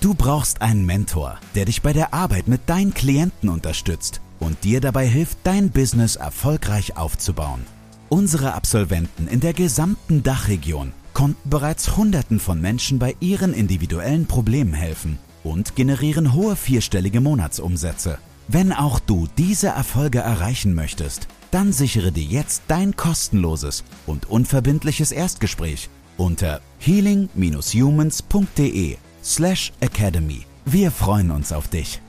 Du 0.00 0.14
brauchst 0.14 0.62
einen 0.62 0.86
Mentor, 0.86 1.38
der 1.54 1.64
dich 1.64 1.82
bei 1.82 1.92
der 1.92 2.14
Arbeit 2.14 2.46
mit 2.46 2.68
deinen 2.68 2.94
Klienten 2.94 3.48
unterstützt 3.48 4.20
und 4.38 4.62
dir 4.64 4.80
dabei 4.80 5.06
hilft, 5.06 5.38
dein 5.44 5.70
Business 5.70 6.16
erfolgreich 6.16 6.96
aufzubauen. 6.96 7.66
Unsere 8.08 8.54
Absolventen 8.54 9.26
in 9.26 9.40
der 9.40 9.52
gesamten 9.52 10.22
Dachregion 10.22 10.92
konnten 11.12 11.50
bereits 11.50 11.96
Hunderten 11.96 12.38
von 12.38 12.60
Menschen 12.60 12.98
bei 12.98 13.16
ihren 13.20 13.52
individuellen 13.52 14.26
Problemen 14.26 14.72
helfen 14.72 15.18
und 15.42 15.74
generieren 15.74 16.32
hohe 16.32 16.56
vierstellige 16.56 17.20
Monatsumsätze. 17.20 18.18
Wenn 18.46 18.72
auch 18.72 19.00
du 19.00 19.28
diese 19.36 19.68
Erfolge 19.68 20.20
erreichen 20.20 20.74
möchtest, 20.74 21.28
dann 21.50 21.72
sichere 21.72 22.12
dir 22.12 22.24
jetzt 22.24 22.62
dein 22.68 22.94
kostenloses 22.96 23.84
und 24.06 24.30
unverbindliches 24.30 25.12
Erstgespräch 25.12 25.90
unter 26.16 26.62
healing-humans.de 26.78 28.96
slash 29.22 29.72
academy. 29.80 30.46
Wir 30.64 30.90
freuen 30.90 31.30
uns 31.30 31.52
auf 31.52 31.68
dich. 31.68 32.00